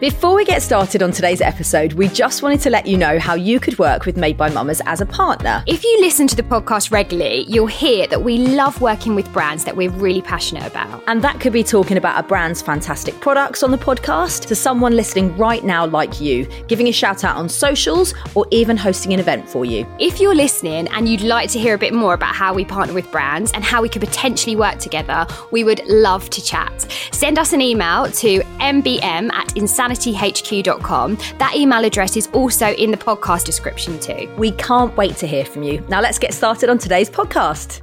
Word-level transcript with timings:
Before 0.00 0.34
we 0.34 0.46
get 0.46 0.62
started 0.62 1.02
on 1.02 1.12
today's 1.12 1.42
episode, 1.42 1.92
we 1.92 2.08
just 2.08 2.42
wanted 2.42 2.60
to 2.60 2.70
let 2.70 2.86
you 2.86 2.96
know 2.96 3.18
how 3.18 3.34
you 3.34 3.60
could 3.60 3.78
work 3.78 4.06
with 4.06 4.16
Made 4.16 4.34
by 4.34 4.48
Mamas 4.48 4.80
as 4.86 5.02
a 5.02 5.06
partner. 5.06 5.62
If 5.66 5.84
you 5.84 6.00
listen 6.00 6.26
to 6.28 6.34
the 6.34 6.42
podcast 6.42 6.90
regularly, 6.90 7.44
you'll 7.46 7.66
hear 7.66 8.06
that 8.06 8.24
we 8.24 8.38
love 8.38 8.80
working 8.80 9.14
with 9.14 9.30
brands 9.30 9.62
that 9.66 9.76
we're 9.76 9.90
really 9.90 10.22
passionate 10.22 10.66
about. 10.66 11.04
And 11.06 11.20
that 11.20 11.38
could 11.38 11.52
be 11.52 11.62
talking 11.62 11.98
about 11.98 12.18
a 12.18 12.26
brand's 12.26 12.62
fantastic 12.62 13.20
products 13.20 13.62
on 13.62 13.72
the 13.72 13.76
podcast 13.76 14.46
to 14.46 14.54
someone 14.54 14.96
listening 14.96 15.36
right 15.36 15.62
now, 15.62 15.84
like 15.84 16.18
you, 16.18 16.46
giving 16.66 16.88
a 16.88 16.92
shout 16.92 17.22
out 17.22 17.36
on 17.36 17.50
socials, 17.50 18.14
or 18.34 18.46
even 18.50 18.78
hosting 18.78 19.12
an 19.12 19.20
event 19.20 19.50
for 19.50 19.66
you. 19.66 19.86
If 19.98 20.18
you're 20.18 20.34
listening 20.34 20.88
and 20.92 21.10
you'd 21.10 21.20
like 21.20 21.50
to 21.50 21.58
hear 21.58 21.74
a 21.74 21.78
bit 21.78 21.92
more 21.92 22.14
about 22.14 22.34
how 22.34 22.54
we 22.54 22.64
partner 22.64 22.94
with 22.94 23.12
brands 23.12 23.52
and 23.52 23.62
how 23.62 23.82
we 23.82 23.90
could 23.90 24.00
potentially 24.00 24.56
work 24.56 24.78
together, 24.78 25.26
we 25.50 25.62
would 25.62 25.86
love 25.88 26.30
to 26.30 26.42
chat. 26.42 26.90
Send 27.12 27.38
us 27.38 27.52
an 27.52 27.60
email 27.60 28.10
to 28.12 28.40
mbm 28.60 29.30
at 29.34 29.54
insanityhq.com. 29.90 31.18
That 31.38 31.54
email 31.56 31.84
address 31.84 32.16
is 32.16 32.28
also 32.28 32.72
in 32.74 32.90
the 32.90 32.96
podcast 32.96 33.44
description 33.44 33.98
too. 33.98 34.32
We 34.36 34.52
can't 34.52 34.96
wait 34.96 35.16
to 35.18 35.26
hear 35.26 35.44
from 35.44 35.62
you. 35.62 35.84
Now 35.88 36.00
let's 36.00 36.18
get 36.18 36.32
started 36.34 36.68
on 36.70 36.78
today's 36.78 37.10
podcast. 37.10 37.80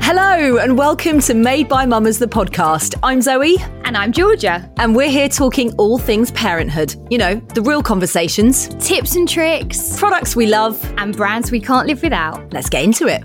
Hello, 0.00 0.56
and 0.56 0.78
welcome 0.78 1.20
to 1.20 1.34
Made 1.34 1.68
by 1.68 1.84
Mamas, 1.84 2.18
the 2.18 2.26
podcast. 2.26 2.98
I'm 3.02 3.20
Zoe. 3.20 3.58
And 3.84 3.94
I'm 3.94 4.10
Georgia. 4.10 4.70
And 4.78 4.96
we're 4.96 5.10
here 5.10 5.28
talking 5.28 5.72
all 5.74 5.98
things 5.98 6.30
parenthood. 6.30 6.94
You 7.10 7.18
know, 7.18 7.34
the 7.54 7.60
real 7.60 7.82
conversations, 7.82 8.68
Tips 8.80 9.16
and 9.16 9.28
tricks 9.28 9.98
products 9.98 10.34
we 10.34 10.46
love. 10.46 10.82
and 10.96 11.14
brands 11.14 11.50
we 11.50 11.60
can't 11.60 11.86
live 11.86 12.02
without. 12.02 12.52
Let's 12.54 12.70
get 12.70 12.84
into 12.84 13.06
it. 13.06 13.22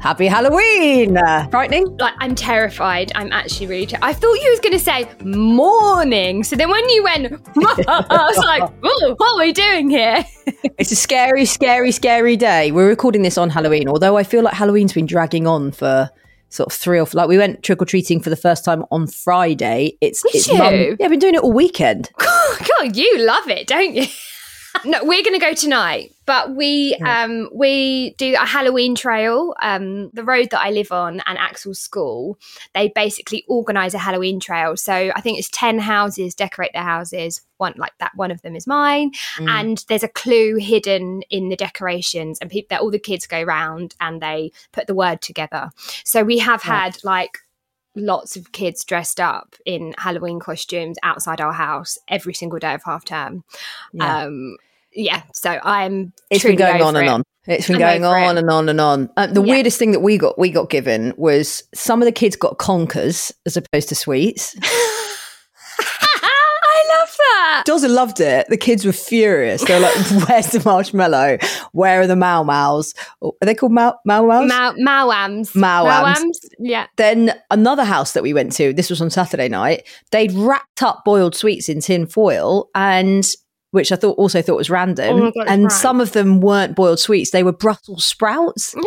Happy 0.00 0.26
Halloween! 0.26 1.16
Frightening? 1.50 1.96
Like 1.98 2.14
I'm 2.18 2.34
terrified. 2.34 3.12
I'm 3.14 3.30
actually 3.30 3.68
really. 3.68 3.86
Ter- 3.86 3.98
I 4.02 4.12
thought 4.12 4.34
you 4.34 4.50
was 4.50 4.58
going 4.58 4.72
to 4.72 4.80
say 4.80 5.08
morning. 5.24 6.42
So 6.42 6.56
then 6.56 6.68
when 6.68 6.88
you 6.88 7.04
went, 7.04 7.26
I 7.86 8.26
was 8.28 8.38
like, 8.38 8.62
"Oh, 8.82 9.14
what 9.16 9.34
are 9.34 9.38
we 9.38 9.52
doing 9.52 9.88
here?" 9.88 10.24
It's 10.76 10.90
a 10.90 10.96
scary, 10.96 11.44
scary, 11.44 11.92
scary 11.92 12.36
day. 12.36 12.72
We're 12.72 12.88
recording 12.88 13.22
this 13.22 13.38
on 13.38 13.50
Halloween, 13.50 13.88
although 13.88 14.16
I 14.16 14.24
feel 14.24 14.42
like 14.42 14.54
Halloween's 14.54 14.92
been 14.92 15.06
dragging 15.06 15.46
on 15.46 15.70
for 15.70 16.10
sort 16.48 16.72
of 16.72 16.72
three 16.72 16.98
or 16.98 17.06
like 17.12 17.28
we 17.28 17.38
went 17.38 17.62
trick 17.62 17.80
or 17.80 17.84
treating 17.84 18.20
for 18.20 18.30
the 18.30 18.36
first 18.36 18.64
time 18.64 18.84
on 18.90 19.06
Friday. 19.06 19.96
It's 20.00 20.22
Did 20.22 20.34
it's 20.34 20.48
you? 20.48 20.56
yeah, 20.56 21.04
I've 21.04 21.10
been 21.10 21.20
doing 21.20 21.34
it 21.36 21.42
all 21.42 21.52
weekend. 21.52 22.10
God, 22.18 22.96
you 22.96 23.18
love 23.18 23.48
it, 23.48 23.68
don't 23.68 23.94
you? 23.94 24.06
No, 24.84 25.04
we're 25.04 25.22
going 25.22 25.38
to 25.38 25.44
go 25.44 25.54
tonight, 25.54 26.14
but 26.26 26.54
we 26.54 26.94
um 27.04 27.48
we 27.52 28.14
do 28.18 28.34
a 28.34 28.46
Halloween 28.46 28.94
trail. 28.94 29.54
Um, 29.60 30.10
the 30.10 30.24
road 30.24 30.48
that 30.50 30.60
I 30.60 30.70
live 30.70 30.92
on 30.92 31.20
and 31.26 31.38
Axel's 31.38 31.78
school, 31.78 32.38
they 32.74 32.88
basically 32.88 33.44
organise 33.48 33.94
a 33.94 33.98
Halloween 33.98 34.40
trail. 34.40 34.76
So 34.76 34.92
I 35.14 35.20
think 35.20 35.38
it's 35.38 35.50
ten 35.50 35.78
houses 35.78 36.34
decorate 36.34 36.72
their 36.72 36.82
houses. 36.82 37.42
One 37.58 37.74
like 37.76 37.96
that, 37.98 38.12
one 38.14 38.30
of 38.30 38.42
them 38.42 38.56
is 38.56 38.66
mine, 38.66 39.12
and 39.38 39.84
there's 39.88 40.02
a 40.02 40.08
clue 40.08 40.56
hidden 40.56 41.22
in 41.30 41.48
the 41.48 41.56
decorations, 41.56 42.38
and 42.40 42.50
people, 42.50 42.76
all 42.78 42.90
the 42.90 42.98
kids 42.98 43.26
go 43.26 43.42
round 43.42 43.94
and 44.00 44.20
they 44.20 44.52
put 44.72 44.86
the 44.86 44.94
word 44.94 45.20
together. 45.22 45.70
So 46.04 46.24
we 46.24 46.38
have 46.38 46.62
had 46.62 47.02
like 47.04 47.38
lots 47.96 48.36
of 48.36 48.52
kids 48.52 48.84
dressed 48.84 49.20
up 49.20 49.54
in 49.64 49.94
Halloween 49.98 50.40
costumes 50.40 50.96
outside 51.02 51.40
our 51.40 51.52
house 51.52 51.98
every 52.08 52.34
single 52.34 52.58
day 52.58 52.74
of 52.74 52.82
half 52.82 53.04
term. 53.04 53.44
Yeah. 53.92 54.24
Um, 54.24 54.56
yeah, 54.94 55.22
so 55.32 55.58
I'm. 55.62 56.12
It's 56.30 56.44
been 56.44 56.56
going 56.56 56.82
on 56.82 56.96
and 56.96 57.06
it. 57.06 57.10
on. 57.10 57.22
It's 57.46 57.66
been 57.66 57.76
I'm 57.82 58.00
going 58.00 58.22
it. 58.22 58.26
on 58.26 58.38
and 58.38 58.50
on 58.50 58.68
and 58.68 58.80
on. 58.80 59.10
Uh, 59.16 59.26
the 59.26 59.42
Yeah. 59.42 59.52
weirdest 59.54 59.78
thing 59.78 59.92
that 59.92 60.00
we 60.00 60.16
got 60.18 60.38
we 60.38 60.50
got 60.50 60.70
given 60.70 61.12
was 61.16 61.62
some 61.74 62.00
of 62.00 62.06
the 62.06 62.12
kids 62.12 62.36
got 62.36 62.58
conkers 62.58 63.32
as 63.46 63.56
opposed 63.56 63.88
to 63.90 63.94
sweets. 63.94 64.56
I 65.78 66.98
love 67.00 67.08
that. 67.16 67.62
Dawson 67.66 67.94
loved 67.94 68.20
it. 68.20 68.46
The 68.48 68.56
kids 68.56 68.84
were 68.84 68.92
furious. 68.92 69.64
They 69.64 69.74
were 69.74 69.80
like, 69.80 69.94
"Where's 70.28 70.46
the 70.48 70.62
marshmallow? 70.64 71.38
Where 71.72 72.00
are 72.00 72.06
the 72.06 72.16
Mau 72.16 72.42
Maus? 72.44 72.94
Are 73.22 73.32
they 73.42 73.54
called 73.54 73.72
Mau 73.72 73.94
Mau 74.04 74.22
Maus?" 74.22 74.48
Mau- 74.48 74.72
Maoams. 74.74 75.52
Maoams. 75.52 76.36
Yeah. 76.58 76.86
then 76.96 77.32
another 77.50 77.84
house 77.84 78.12
that 78.12 78.22
we 78.22 78.32
went 78.34 78.52
to, 78.56 78.72
this 78.72 78.90
was 78.90 79.00
on 79.00 79.10
Saturday 79.10 79.48
night, 79.48 79.86
they'd 80.10 80.32
wrapped 80.32 80.82
up 80.82 81.02
boiled 81.04 81.34
sweets 81.34 81.68
in 81.68 81.80
tin 81.80 82.06
foil 82.06 82.68
and 82.74 83.24
which 83.74 83.90
I 83.90 83.96
thought 83.96 84.16
also 84.16 84.40
thought 84.40 84.56
was 84.56 84.70
random. 84.70 85.20
Oh 85.20 85.32
God, 85.36 85.48
and 85.48 85.64
right. 85.64 85.72
some 85.72 86.00
of 86.00 86.12
them 86.12 86.40
weren't 86.40 86.76
boiled 86.76 87.00
sweets, 87.00 87.30
they 87.32 87.42
were 87.42 87.52
Brussels 87.52 88.04
sprouts. 88.04 88.74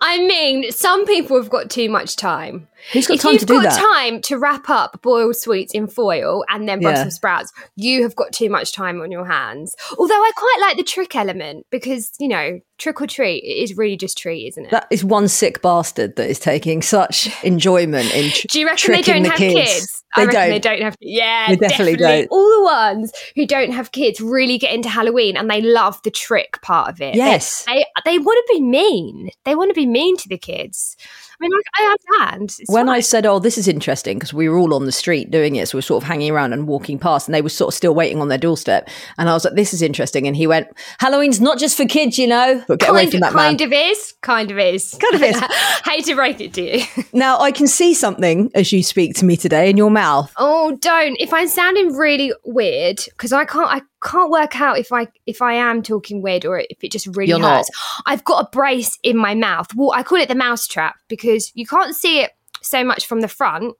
I 0.00 0.18
mean, 0.18 0.70
some 0.72 1.04
people 1.06 1.36
have 1.36 1.50
got 1.50 1.70
too 1.70 1.88
much 1.88 2.16
time. 2.16 2.68
Who's 2.92 3.06
got 3.06 3.14
if 3.14 3.20
time 3.22 3.32
you've 3.32 3.40
to 3.40 3.46
do 3.46 3.62
got 3.62 3.70
that? 3.74 3.78
time 3.94 4.20
to 4.22 4.38
wrap 4.38 4.68
up 4.70 5.00
boiled 5.02 5.36
sweets 5.36 5.72
in 5.72 5.86
foil 5.86 6.44
and 6.48 6.68
then 6.68 6.80
Yeah. 6.80 6.90
Brussels 6.92 7.14
sprouts, 7.14 7.52
you 7.76 8.02
have 8.02 8.16
got 8.16 8.32
too 8.32 8.48
much 8.50 8.72
time 8.72 9.00
on 9.00 9.10
your 9.12 9.24
hands. 9.26 9.74
Although 9.98 10.14
I 10.14 10.30
quite 10.36 10.58
like 10.60 10.76
the 10.76 10.82
trick 10.82 11.14
element 11.14 11.66
because, 11.70 12.12
you 12.18 12.28
know, 12.28 12.60
trick 12.78 13.00
or 13.00 13.06
treat 13.06 13.44
it 13.44 13.62
is 13.62 13.76
really 13.76 13.96
just 13.96 14.18
treat, 14.18 14.48
isn't 14.48 14.64
it? 14.66 14.70
That 14.72 14.88
is 14.90 15.04
one 15.04 15.28
sick 15.28 15.62
bastard 15.62 16.16
that 16.16 16.28
is 16.28 16.40
taking 16.40 16.82
such 16.82 17.28
enjoyment 17.44 18.12
in 18.14 18.30
tr- 18.30 18.46
Do 18.50 18.60
you 18.60 18.66
reckon 18.66 18.92
they 18.92 19.02
don't 19.02 19.22
the 19.22 19.28
have 19.28 19.38
kids. 19.38 19.54
kids? 19.54 20.04
They 20.16 20.22
I 20.22 20.24
reckon 20.26 20.40
don't. 20.40 20.50
they 20.50 20.58
don't 20.58 20.82
have. 20.82 20.96
Yeah, 21.00 21.48
They 21.48 21.56
definitely 21.56 21.96
don't. 21.96 22.28
All 22.30 22.58
the 22.58 22.64
ones 22.64 23.12
who 23.34 23.46
don't 23.46 23.70
have 23.72 23.92
kids 23.92 24.20
really 24.20 24.58
get 24.58 24.74
into 24.74 24.88
Halloween 24.90 25.36
and 25.38 25.48
they 25.48 25.62
love 25.62 26.02
the 26.02 26.10
trick 26.10 26.60
part 26.60 26.90
of 26.90 27.00
it. 27.00 27.14
Yes. 27.14 27.64
they 27.64 27.84
they, 28.04 28.18
want 28.18 28.44
to 28.46 28.54
be 28.54 28.60
mean. 28.60 29.30
They 29.44 29.54
want 29.54 29.70
to 29.70 29.74
be 29.74 29.86
mean 29.86 30.16
to 30.18 30.28
the 30.28 30.36
kids. 30.36 30.96
I 30.98 31.34
mean, 31.40 31.50
like, 31.50 31.64
I 31.78 31.96
understand. 32.20 32.56
It's 32.60 32.70
when 32.72 32.88
I 32.88 33.00
said, 33.00 33.26
"Oh, 33.26 33.38
this 33.38 33.58
is 33.58 33.68
interesting," 33.68 34.18
because 34.18 34.32
we 34.34 34.48
were 34.48 34.58
all 34.58 34.74
on 34.74 34.86
the 34.86 34.92
street 34.92 35.30
doing 35.30 35.56
it, 35.56 35.68
so 35.68 35.78
we 35.78 35.80
are 35.80 35.82
sort 35.82 36.02
of 36.02 36.08
hanging 36.08 36.30
around 36.30 36.52
and 36.52 36.66
walking 36.66 36.98
past, 36.98 37.28
and 37.28 37.34
they 37.34 37.42
were 37.42 37.48
sort 37.48 37.68
of 37.68 37.74
still 37.74 37.94
waiting 37.94 38.20
on 38.20 38.28
their 38.28 38.38
doorstep. 38.38 38.88
And 39.18 39.28
I 39.28 39.34
was 39.34 39.44
like, 39.44 39.54
"This 39.54 39.72
is 39.74 39.82
interesting." 39.82 40.26
And 40.26 40.36
he 40.36 40.46
went, 40.46 40.68
"Halloween's 40.98 41.40
not 41.40 41.58
just 41.58 41.76
for 41.76 41.84
kids, 41.86 42.18
you 42.18 42.26
know." 42.26 42.62
But 42.66 42.80
get 42.80 42.90
away 42.90 43.02
kind, 43.02 43.10
from 43.12 43.20
that 43.20 43.32
kind 43.32 43.58
man. 43.60 43.66
of 43.68 43.72
is, 43.72 44.14
kind 44.22 44.50
of 44.50 44.58
is, 44.58 44.96
Kind 45.00 45.14
of 45.14 45.22
is. 45.22 45.40
Hate 45.84 46.04
to 46.06 46.14
break 46.14 46.40
it 46.40 46.52
to 46.54 46.78
you. 46.78 46.84
Now 47.12 47.38
I 47.40 47.52
can 47.52 47.66
see 47.66 47.92
something 47.94 48.50
as 48.54 48.72
you 48.72 48.82
speak 48.82 49.14
to 49.16 49.24
me 49.24 49.36
today 49.36 49.68
in 49.68 49.76
your 49.76 49.90
mouth. 49.90 50.32
Oh, 50.38 50.76
don't! 50.80 51.16
If 51.20 51.32
I'm 51.32 51.46
sounding 51.48 51.94
really 51.94 52.32
weird, 52.44 53.00
because 53.10 53.32
I 53.32 53.44
can't, 53.44 53.70
I 53.70 53.82
can't 54.02 54.30
work 54.30 54.60
out 54.60 54.78
if 54.78 54.92
I 54.92 55.08
if 55.26 55.42
I 55.42 55.54
am 55.54 55.82
talking 55.82 56.22
weird 56.22 56.44
or 56.44 56.58
if 56.58 56.82
it 56.82 56.90
just 56.90 57.06
really 57.08 57.30
You're 57.30 57.38
not. 57.38 57.58
hurts. 57.58 57.70
I've 58.06 58.24
got 58.24 58.46
a 58.46 58.48
brace 58.50 58.98
in 59.02 59.16
my 59.16 59.34
mouth. 59.34 59.68
Well, 59.74 59.92
I 59.92 60.02
call 60.02 60.18
it 60.18 60.28
the 60.28 60.34
mouse 60.34 60.66
trap 60.66 60.96
because 61.08 61.52
you 61.54 61.66
can't 61.66 61.94
see 61.94 62.20
it 62.20 62.30
so 62.72 62.82
much 62.82 63.06
from 63.06 63.20
the 63.20 63.28
front, 63.28 63.74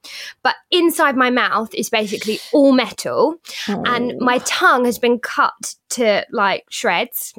but 0.44 0.54
inside 0.70 1.16
my 1.16 1.30
mouth 1.30 1.74
is 1.74 1.90
basically 1.90 2.38
all 2.52 2.72
metal, 2.72 3.34
and 3.66 4.14
my 4.20 4.38
tongue 4.44 4.84
has 4.84 4.98
been 5.00 5.18
cut 5.18 5.74
to 5.90 6.24
like 6.30 6.64
shreds. 6.70 7.34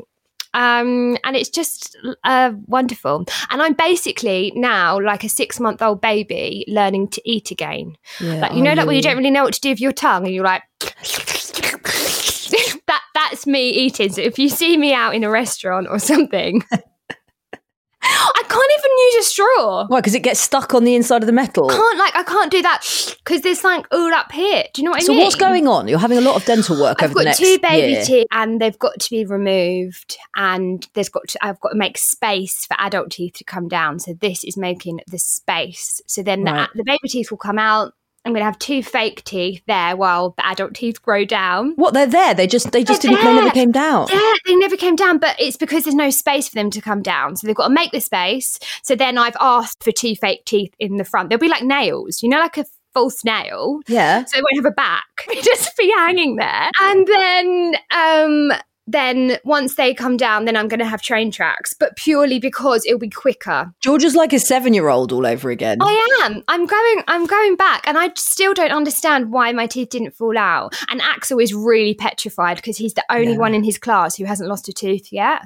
Um, 0.55 1.17
and 1.23 1.35
it's 1.35 1.49
just 1.49 1.97
uh, 2.23 2.51
wonderful. 2.67 3.25
And 3.49 3.59
I'm 3.61 3.73
basically 3.73 4.51
now 4.55 4.99
like 5.01 5.23
a 5.23 5.29
six 5.29 5.59
month 5.59 5.81
old 5.81 5.99
baby 5.99 6.63
learning 6.67 7.07
to 7.15 7.21
eat 7.25 7.49
again. 7.49 7.95
Yeah, 8.19 8.35
Like 8.41 8.53
you 8.53 8.61
know 8.61 8.75
that 8.75 8.85
when 8.85 8.93
you 8.95 8.97
you? 8.97 9.01
don't 9.01 9.17
really 9.17 9.31
know 9.31 9.43
what 9.45 9.55
to 9.55 9.61
do 9.61 9.69
with 9.69 9.81
your 9.81 9.93
tongue, 9.93 10.25
and 10.25 10.35
you're 10.35 10.43
like, 10.45 10.61
that 12.87 13.01
that's 13.15 13.47
me 13.47 13.69
eating. 13.69 14.11
So 14.11 14.21
if 14.21 14.37
you 14.37 14.49
see 14.49 14.77
me 14.77 14.93
out 14.93 15.15
in 15.15 15.23
a 15.23 15.29
restaurant 15.29 15.87
or 15.89 15.97
something. 15.99 16.63
I 18.35 18.43
can't 18.47 18.71
even 18.77 18.91
use 18.97 19.15
a 19.15 19.29
straw. 19.29 19.85
Why? 19.87 19.99
Because 19.99 20.13
it 20.15 20.21
gets 20.23 20.39
stuck 20.39 20.73
on 20.73 20.83
the 20.83 20.95
inside 20.95 21.23
of 21.23 21.27
the 21.27 21.33
metal. 21.33 21.69
Can't 21.69 21.97
like 21.97 22.15
I 22.15 22.23
can't 22.23 22.51
do 22.51 22.61
that 22.61 22.81
because 23.23 23.41
there's 23.41 23.59
something 23.61 23.85
all 23.91 24.13
up 24.13 24.31
here. 24.31 24.63
Do 24.73 24.81
you 24.81 24.85
know 24.85 24.91
what 24.91 25.01
I 25.01 25.03
So 25.03 25.13
mean? 25.13 25.21
So 25.21 25.25
what's 25.25 25.35
going 25.35 25.67
on? 25.67 25.87
You're 25.87 25.99
having 25.99 26.17
a 26.17 26.21
lot 26.21 26.35
of 26.35 26.45
dental 26.45 26.79
work 26.79 27.01
I've 27.01 27.11
over 27.11 27.19
the 27.19 27.25
got 27.25 27.35
two 27.35 27.57
baby 27.61 27.93
year. 27.93 28.03
teeth, 28.03 28.27
and 28.31 28.59
they've 28.61 28.77
got 28.77 28.99
to 28.99 29.09
be 29.09 29.25
removed. 29.25 30.17
And 30.35 30.87
there's 30.93 31.09
got 31.09 31.27
to, 31.29 31.45
I've 31.45 31.59
got 31.61 31.69
to 31.69 31.77
make 31.77 31.97
space 31.97 32.65
for 32.65 32.75
adult 32.79 33.11
teeth 33.11 33.33
to 33.35 33.43
come 33.43 33.67
down. 33.67 33.99
So 33.99 34.13
this 34.13 34.43
is 34.43 34.57
making 34.57 34.99
the 35.07 35.19
space. 35.19 36.01
So 36.07 36.23
then 36.23 36.43
Right. 36.43 36.67
the, 36.73 36.79
the 36.79 36.83
baby 36.83 37.07
teeth 37.07 37.31
will 37.31 37.37
come 37.37 37.57
out. 37.59 37.93
I'm 38.25 38.31
going 38.31 38.41
to 38.41 38.45
have 38.45 38.59
two 38.59 38.81
fake 38.81 39.23
teeth 39.25 39.61
there 39.67 39.95
while 39.97 40.31
the 40.37 40.47
adult 40.47 40.73
teeth 40.75 41.01
grow 41.01 41.25
down. 41.25 41.73
What? 41.75 41.93
They're 41.93 42.07
there. 42.07 42.33
They 42.33 42.47
just 42.47 42.71
they 42.71 42.83
just 42.83 43.01
They're 43.01 43.11
didn't. 43.11 43.25
They 43.25 43.33
never 43.33 43.51
came 43.51 43.71
down. 43.71 44.07
Yeah, 44.11 44.33
they 44.45 44.55
never 44.55 44.77
came 44.77 44.95
down, 44.95 45.17
but 45.17 45.35
it's 45.39 45.57
because 45.57 45.83
there's 45.83 45.95
no 45.95 46.09
space 46.09 46.47
for 46.47 46.55
them 46.55 46.69
to 46.71 46.81
come 46.81 47.01
down. 47.01 47.35
So 47.35 47.47
they've 47.47 47.55
got 47.55 47.67
to 47.67 47.73
make 47.73 47.91
the 47.91 47.99
space. 47.99 48.59
So 48.81 48.95
then 48.95 49.17
I've 49.17 49.37
asked 49.39 49.83
for 49.83 49.91
two 49.91 50.15
fake 50.15 50.45
teeth 50.45 50.73
in 50.79 50.97
the 50.97 51.03
front. 51.03 51.29
They'll 51.29 51.39
be 51.39 51.49
like 51.49 51.63
nails, 51.63 52.23
you 52.23 52.29
know, 52.29 52.39
like 52.39 52.57
a 52.57 52.65
false 52.93 53.23
nail. 53.25 53.81
Yeah. 53.87 54.23
So 54.25 54.37
they 54.37 54.41
won't 54.41 54.65
have 54.65 54.71
a 54.71 54.75
back. 54.75 55.05
They 55.27 55.41
just 55.41 55.75
be 55.77 55.91
hanging 55.95 56.35
there. 56.35 56.69
And 56.81 57.07
then 57.07 57.75
um 57.91 58.51
then 58.85 59.37
once 59.45 59.75
they 59.75 59.93
come 59.93 60.17
down, 60.17 60.45
then 60.45 60.57
I'm 60.57 60.67
gonna 60.67 60.85
have 60.85 61.01
train 61.01 61.31
tracks, 61.31 61.73
but 61.73 61.95
purely 61.95 62.39
because 62.39 62.85
it'll 62.85 62.99
be 62.99 63.09
quicker. 63.09 63.73
George 63.79 64.03
is 64.03 64.15
like 64.15 64.33
a 64.33 64.39
seven-year-old 64.39 65.11
all 65.13 65.25
over 65.25 65.49
again. 65.49 65.77
I 65.81 66.19
am. 66.23 66.43
I'm 66.47 66.65
going 66.65 67.03
I'm 67.07 67.25
going 67.25 67.55
back 67.55 67.87
and 67.87 67.97
I 67.97 68.11
still 68.15 68.53
don't 68.53 68.71
understand 68.71 69.31
why 69.31 69.51
my 69.53 69.67
teeth 69.67 69.89
didn't 69.89 70.15
fall 70.15 70.37
out. 70.37 70.75
And 70.89 71.01
Axel 71.01 71.39
is 71.39 71.53
really 71.53 71.93
petrified 71.93 72.57
because 72.57 72.77
he's 72.77 72.93
the 72.93 73.03
only 73.09 73.31
Yeah. 73.33 73.37
one 73.37 73.53
in 73.53 73.63
his 73.63 73.77
class 73.77 74.15
who 74.17 74.25
hasn't 74.25 74.49
lost 74.49 74.67
a 74.67 74.73
tooth 74.73 75.13
yet. 75.13 75.43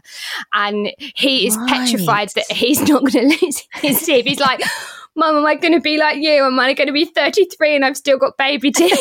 And 0.54 0.92
he 0.98 1.48
is 1.48 1.56
Right. 1.58 1.70
petrified 1.70 2.30
that 2.36 2.52
he's 2.52 2.82
not 2.88 3.04
gonna 3.04 3.28
lose 3.42 3.68
his 3.76 4.02
teeth. 4.04 4.26
He's 4.26 4.40
like 4.40 4.62
Mum, 5.18 5.36
am 5.36 5.46
I 5.48 5.56
going 5.56 5.74
to 5.74 5.80
be 5.82 5.98
like 5.98 6.18
you? 6.18 6.46
Am 6.46 6.60
I 6.60 6.74
going 6.74 6.86
to 6.88 6.94
be 6.94 7.06
33 7.06 7.76
and 7.76 7.84
I've 7.84 7.98
still 7.98 8.20
got 8.20 8.38
baby 8.38 8.72
teeth? 8.76 9.00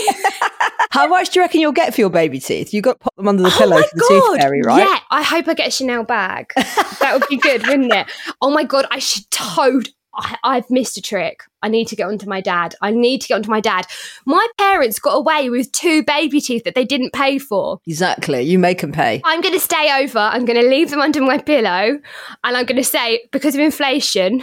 How 0.91 1.07
much 1.07 1.29
do 1.31 1.39
you 1.41 1.45
reckon 1.45 1.61
you'll 1.61 1.73
get 1.73 1.95
for 1.95 2.01
your 2.01 2.09
baby 2.11 2.41
teeth? 2.41 2.73
You've 2.73 2.85
got 2.85 2.95
to 2.95 2.99
pop 3.01 3.15
them 3.17 3.29
under 3.29 3.43
the 3.43 3.51
Oh 3.55 3.59
pillow 3.59 3.77
for 3.83 3.89
the 3.97 4.05
tooth 4.09 4.41
fairy, 4.41 4.63
right? 4.63 4.79
Yeah, 4.79 4.99
I 5.11 5.23
hope 5.23 5.47
I 5.47 5.53
get 5.53 5.69
a 5.69 5.71
Chanel 5.71 6.05
bag. 6.05 6.53
that 6.57 7.11
would 7.13 7.29
be 7.29 7.37
good, 7.37 7.67
wouldn't 7.67 7.93
it? 7.93 8.07
Oh 8.41 8.51
my 8.51 8.65
god, 8.65 8.87
I 8.91 8.99
should 8.99 9.31
toad. 9.31 9.91
I, 10.15 10.39
I've 10.43 10.71
missed 10.71 10.97
a 10.97 11.03
trick. 11.03 11.43
I 11.61 11.69
need 11.69 11.87
to 11.89 11.97
get 11.97 12.07
onto 12.07 12.27
my 12.27 12.41
dad. 12.41 12.75
I 12.81 12.93
need 12.93 13.21
to 13.21 13.29
get 13.29 13.35
onto 13.35 13.51
my 13.51 13.61
dad. 13.61 13.87
My 14.25 14.47
parents 14.57 14.99
got 14.99 15.12
away 15.12 15.51
with 15.51 15.71
two 15.73 16.03
baby 16.05 16.41
teeth 16.41 16.65
that 16.65 16.75
they 16.75 16.87
didn't 16.87 17.12
pay 17.12 17.37
for. 17.39 17.81
Exactly. 17.87 18.41
You 18.41 18.59
make 18.59 18.81
them 18.81 18.93
pay. 18.93 19.21
I'm 19.25 19.43
going 19.43 19.53
to 19.53 19.61
stay 19.61 20.03
over. 20.03 20.19
I'm 20.19 20.47
going 20.47 20.59
to 20.59 20.67
leave 20.67 20.89
them 20.89 21.01
under 21.03 21.21
my 21.21 21.37
pillow, 21.37 22.01
and 22.43 22.57
I'm 22.57 22.65
going 22.65 22.77
to 22.81 22.85
say 22.85 23.25
because 23.33 23.55
of 23.55 23.61
inflation, 23.61 24.43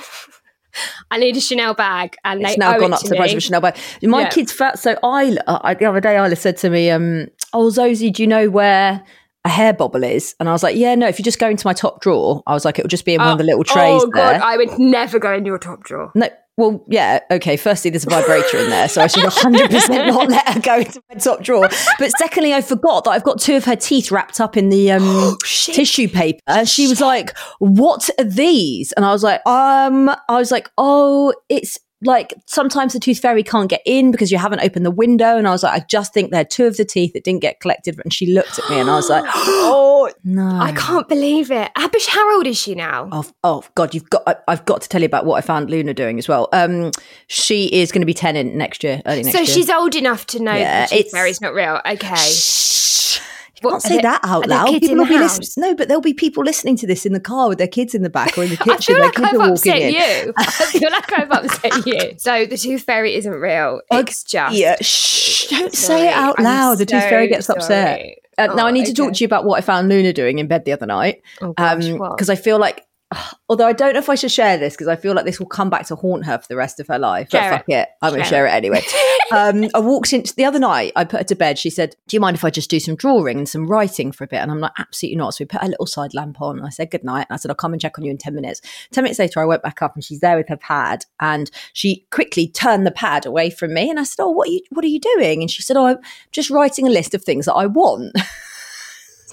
I 1.12 1.18
need 1.18 1.38
a 1.38 1.42
Chanel 1.42 1.74
bag, 1.74 2.16
and 2.24 2.42
It's 2.42 2.52
they 2.52 2.58
now 2.58 2.78
gone 2.80 2.94
up 2.94 3.00
to 3.00 3.06
to 3.06 3.10
the 3.10 3.16
price 3.16 3.31
of 3.31 3.38
a 3.38 3.42
Chanel 3.42 3.62
bag. 3.62 3.78
My 4.02 4.22
Yeah. 4.22 4.30
kids 4.30 4.52
fat. 4.52 4.80
So 4.80 4.92
Isla, 5.04 5.62
I, 5.64 5.74
the 5.75 5.86
other 5.86 6.00
day, 6.00 6.16
Isla 6.18 6.36
said 6.36 6.58
to 6.58 6.70
me, 6.70 6.90
um, 6.90 7.28
"Oh, 7.54 7.68
Zosie, 7.70 8.12
do 8.12 8.24
you 8.24 8.28
know 8.28 8.50
where 8.50 9.04
a 9.45 9.50
hair 9.50 9.74
bobble 9.74 10.04
is?" 10.04 10.36
And 10.40 10.48
I 10.50 10.51
was 10.51 10.63
like, 10.63 10.75
"Yeah, 10.75 10.95
no. 10.95 11.07
If 11.07 11.19
you 11.19 11.25
just 11.25 11.40
go 11.40 11.50
into 11.50 11.68
my 11.68 11.74
top 11.74 12.01
drawer, 12.01 12.42
I 12.48 12.54
was 12.54 12.66
like, 12.66 12.80
it'll 12.80 12.90
just 12.90 13.06
be 13.06 13.13
in 13.16 13.22
one 13.22 13.31
of 13.31 13.38
the 13.38 13.44
little 13.44 13.63
trays 13.63 14.01
Oh 14.04 14.10
there." 14.13 14.40
god, 14.40 14.42
I 14.42 14.57
would 14.57 14.78
never 14.80 15.19
go 15.19 15.34
in 15.34 15.45
your 15.45 15.57
top 15.57 15.84
drawer. 15.84 16.12
no, 16.16 16.30
well, 16.56 16.86
yeah, 16.88 17.19
okay. 17.31 17.57
Firstly, 17.57 17.90
there's 17.90 18.06
a 18.06 18.10
vibrator 18.12 18.60
in 18.60 18.69
there, 18.69 18.88
so 18.88 19.01
I 19.01 19.07
should 19.07 19.24
100 19.24 19.72
percent 19.72 20.07
not 20.13 20.30
let 20.30 20.48
her 20.50 20.60
go 20.60 20.78
into 20.78 21.01
my 21.10 21.16
top 21.16 21.42
drawer. 21.42 21.68
But 21.98 22.12
secondly, 22.19 22.54
I 22.54 22.62
forgot 22.62 23.06
that 23.06 23.10
I've 23.10 23.24
got 23.24 23.40
two 23.40 23.56
of 23.56 23.66
her 23.66 23.75
teeth 23.75 24.12
wrapped 24.12 24.40
up 24.40 24.56
in 24.56 24.69
the 24.69 24.92
um, 24.92 25.36
tissue 25.44 26.07
paper. 26.07 26.40
And 26.45 26.69
she 26.69 26.88
was 26.88 27.01
like, 27.01 27.36
"What 27.57 28.07
are 28.19 28.24
these?" 28.24 28.92
And 28.92 29.04
I 29.04 29.12
was 29.12 29.24
like, 29.24 29.42
"Um," 29.48 30.10
I 30.10 30.38
was 30.38 30.51
like, 30.51 30.69
"Oh, 30.78 31.34
it's." 31.50 31.80
Like 32.04 32.34
sometimes 32.46 32.94
the 32.94 33.00
tooth 33.00 33.20
fairy 33.20 33.44
can't 33.44 33.70
get 33.70 33.82
in 33.86 34.12
because 34.12 34.32
you 34.32 34.38
haven't 34.38 34.60
opened 34.62 34.86
the 34.86 34.92
window, 34.92 35.38
and 35.38 35.48
I 35.48 35.52
was 35.52 35.64
like, 35.64 35.82
I 35.82 35.86
just 35.88 36.14
think 36.14 36.32
they're 36.32 36.46
two 36.46 36.66
of 36.66 36.78
the 36.78 36.86
teeth 36.86 37.14
that 37.14 37.24
didn't 37.24 37.42
get 37.42 37.60
collected. 37.60 38.00
And 38.04 38.14
she 38.14 38.28
looked 38.34 38.60
at 38.60 38.70
me, 38.70 38.80
and 38.80 38.90
I 38.90 38.96
was 38.96 39.10
like, 39.10 39.24
Oh 39.36 40.12
no, 40.24 40.48
I 40.60 40.72
can't 40.74 41.08
believe 41.08 41.50
it. 41.52 41.72
Abish, 41.78 42.08
how 42.08 42.36
old 42.36 42.46
is 42.48 42.58
she 42.60 42.76
now? 42.76 43.10
Oh, 43.12 43.26
oh 43.44 43.64
God! 43.76 43.94
You've 43.94 44.10
got. 44.10 44.24
I, 44.28 44.36
I've 44.48 44.66
got 44.66 44.82
to 44.82 44.90
tell 44.90 45.02
you 45.02 45.06
about 45.06 45.26
what 45.26 45.38
I 45.38 45.42
found 45.42 45.70
Luna 45.70 45.94
doing 45.94 46.18
as 46.20 46.28
well. 46.28 46.50
Um, 46.54 46.92
she 47.28 47.66
is 47.68 47.92
going 47.92 48.02
to 48.02 48.06
be 48.06 48.14
ten 48.14 48.36
in 48.36 48.58
next 48.58 48.84
year, 48.84 49.02
early 49.06 49.24
next 49.24 49.34
so 49.38 49.40
year. 49.44 49.48
she's 49.54 49.70
old 49.70 49.96
enough 49.96 50.26
to 50.28 50.40
know 50.42 50.54
Yeah, 50.54 50.86
the 50.86 50.90
tooth 50.90 51.00
it's- 51.00 51.12
fairy's 51.14 51.42
not 51.42 51.54
real. 51.54 51.80
Okay. 51.86 52.16
Shh. 52.16 53.20
What, 53.63 53.71
can't 53.71 53.81
say 53.83 54.01
that 54.01 54.21
out 54.24 54.48
loud. 54.48 54.68
People 54.68 54.98
will 54.98 55.06
be 55.07 55.18
listening. 55.18 55.69
No, 55.69 55.75
but 55.75 55.88
there'll 55.88 56.01
be 56.01 56.13
people 56.13 56.44
listening 56.44 56.75
to 56.77 56.88
this 56.88 57.06
in 57.06 57.13
the 57.13 57.19
car 57.19 57.50
with 57.50 57.57
their 57.57 57.68
kids 57.68 57.95
in 57.95 58.01
the 58.04 58.10
back 58.10 58.38
or 58.38 58.44
in 58.44 58.50
the 58.50 58.57
kitchen. 58.63 58.74
I 58.75 58.77
feel 58.77 59.00
like 59.00 59.19
I've 59.19 59.39
upset 59.51 59.81
in. 59.81 59.94
you. 59.94 60.33
I 60.38 60.45
feel 60.45 60.92
like 60.92 61.13
I've 61.19 61.31
upset 61.31 61.86
you. 61.86 62.15
So 62.18 62.45
the 62.45 62.57
tooth 62.57 62.83
fairy 62.83 63.15
isn't 63.15 63.31
real. 63.33 63.81
It's 63.92 64.24
just 64.24 64.56
Yeah, 64.56 64.75
shh! 64.81 65.48
Don't 65.50 65.74
say 65.74 66.07
it 66.10 66.13
out 66.13 66.39
loud. 66.39 66.77
the 66.77 66.86
tooth 66.86 67.04
fairy 67.04 67.27
gets 67.27 67.50
upset. 67.50 67.98
sorry. 67.98 68.18
Uh, 68.38 68.48
now 68.56 68.63
Oh, 68.63 68.68
I 68.68 68.71
need 68.71 68.88
to 68.88 68.94
talk 68.94 69.13
to 69.13 69.19
you 69.24 69.25
about 69.25 69.45
what 69.45 69.57
I 69.57 69.62
found 69.62 69.89
Luna 69.89 70.12
doing 70.12 70.39
in 70.39 70.48
bed 70.48 70.66
the 70.66 70.71
other 70.71 70.86
night. 70.88 71.21
Oh 71.42 71.54
gosh, 71.54 71.88
what? 71.92 72.16
because 72.18 72.30
I 72.31 72.36
feel 72.36 72.57
like, 72.57 72.83
although 73.50 73.68
I 73.68 73.74
don't 73.74 73.94
know 73.94 74.00
if 74.00 74.10
I 74.10 74.15
should 74.15 74.31
share 74.31 74.57
this 74.57 74.74
because 74.74 74.88
I 74.88 74.95
feel 74.95 75.13
like 75.13 75.25
this 75.25 75.39
will 75.39 75.48
come 75.48 75.69
back 75.69 75.86
to 75.88 75.95
haunt 75.95 76.25
her 76.25 76.38
for 76.38 76.48
the 76.48 76.56
rest 76.56 76.80
of 76.80 76.88
her 76.88 77.00
life. 77.00 77.30
Share 77.30 77.51
but 77.51 77.57
fuck 77.57 77.69
it, 77.69 77.89
I'm 78.01 78.12
going 78.12 78.24
to 78.24 78.30
Share 78.30 78.48
it 78.48 78.51
anyway. 78.51 78.81
um, 79.31 79.65
I 79.74 79.80
walked 79.80 80.13
in 80.13 80.24
the 80.38 80.45
other 80.45 80.60
night. 80.60 80.94
I 80.95 81.04
put 81.04 81.19
her 81.19 81.25
to 81.25 81.36
bed. 81.36 81.60
She 81.60 81.69
said, 81.69 81.95
"Do 82.07 82.15
you 82.15 82.21
mind 82.21 82.36
if 82.38 82.45
I 82.45 82.50
just 82.50 82.69
do 82.69 82.80
some 82.80 82.95
drawing 82.95 83.38
and 83.38 83.50
some 83.50 83.68
writing 83.68 84.12
for 84.12 84.24
a 84.24 84.27
bit?" 84.27 84.38
And 84.38 84.50
I'm 84.51 84.60
like, 84.60 84.71
"Absolutely 84.80 85.18
not." 85.18 85.33
So 85.33 85.44
we 85.44 85.48
put 85.48 85.62
a 85.63 85.68
little 85.68 85.86
side 85.86 86.13
lamp 86.13 86.42
on. 86.42 86.57
And 86.57 86.65
I 86.65 86.69
said 86.69 86.92
good 86.92 87.04
night. 87.04 87.27
And 87.30 87.36
I 87.36 87.38
said, 87.38 87.51
"I'll 87.51 87.56
come 87.56 87.74
and 87.74 87.81
check 87.81 87.98
on 87.98 88.06
you 88.06 88.12
in 88.12 88.18
ten 88.18 88.33
minutes." 88.33 88.62
Ten 88.92 89.04
minutes 89.04 89.19
later, 89.19 89.42
I 89.42 89.45
went 89.45 89.63
back 89.63 89.81
up 89.81 89.95
and 89.95 90.04
she's 90.04 90.21
there 90.21 90.38
with 90.38 90.50
her 90.50 90.57
pad. 90.57 91.06
And 91.19 91.51
she 91.74 92.06
quickly 92.12 92.48
turned 92.48 92.86
the 92.88 92.92
pad 92.92 93.25
away 93.25 93.50
from 93.50 93.74
me. 93.74 93.89
And 93.89 94.00
I 94.00 94.04
said, 94.04 94.24
"Oh, 94.24 94.31
what 94.31 94.48
are 94.48 94.51
you? 94.51 94.62
What 94.69 94.86
are 94.86 94.89
you 94.89 95.00
doing?" 95.00 95.42
And 95.42 95.51
she 95.51 95.62
said, 95.62 95.77
"Oh, 95.77 95.88
I'm 95.88 96.00
just 96.31 96.50
writing 96.50 96.88
a 96.88 96.92
list 96.92 97.13
of 97.13 97.24
things 97.24 97.45
that 97.45 97.54
I 97.54 97.66
want." 97.66 98.18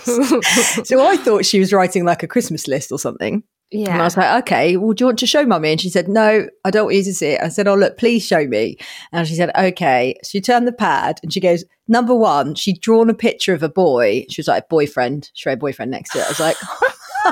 so 0.02 1.06
I 1.06 1.16
thought 1.16 1.44
she 1.44 1.60
was 1.60 1.72
writing 1.72 2.04
like 2.04 2.22
a 2.22 2.28
Christmas 2.28 2.66
list 2.66 2.90
or 2.90 2.98
something. 2.98 3.42
Yeah. 3.70 3.92
And 3.92 4.00
I 4.00 4.04
was 4.04 4.16
like, 4.16 4.42
okay, 4.42 4.76
well, 4.76 4.92
do 4.92 5.02
you 5.02 5.06
want 5.06 5.18
to 5.20 5.26
show 5.26 5.46
mummy? 5.46 5.70
And 5.70 5.80
she 5.80 5.90
said, 5.90 6.08
no, 6.08 6.48
I 6.64 6.70
don't 6.70 6.86
want 6.86 6.96
you 6.96 7.04
to 7.04 7.14
see 7.14 7.28
it. 7.28 7.40
I 7.40 7.48
said, 7.48 7.68
oh, 7.68 7.76
look, 7.76 7.98
please 7.98 8.26
show 8.26 8.44
me. 8.46 8.76
And 9.12 9.28
she 9.28 9.36
said, 9.36 9.52
okay. 9.56 10.16
She 10.24 10.40
turned 10.40 10.66
the 10.66 10.72
pad 10.72 11.20
and 11.22 11.32
she 11.32 11.38
goes, 11.38 11.64
number 11.86 12.14
one, 12.14 12.56
she'd 12.56 12.80
drawn 12.80 13.08
a 13.08 13.14
picture 13.14 13.54
of 13.54 13.62
a 13.62 13.68
boy. 13.68 14.26
She 14.28 14.40
was 14.40 14.48
like, 14.48 14.68
boyfriend. 14.68 15.30
She 15.34 15.48
wrote 15.48 15.60
boyfriend 15.60 15.92
next 15.92 16.10
to 16.10 16.18
it. 16.18 16.24
I 16.24 16.28
was 16.28 16.40
like, 16.40 16.56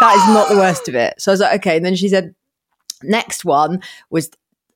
that 0.00 0.14
is 0.16 0.34
not 0.34 0.48
the 0.48 0.56
worst 0.56 0.88
of 0.88 0.94
it. 0.94 1.20
So 1.20 1.30
I 1.30 1.34
was 1.34 1.40
like, 1.40 1.60
okay. 1.60 1.76
And 1.76 1.84
then 1.84 1.94
she 1.94 2.08
said, 2.08 2.34
next 3.02 3.44
one 3.44 3.82
was 4.08 4.30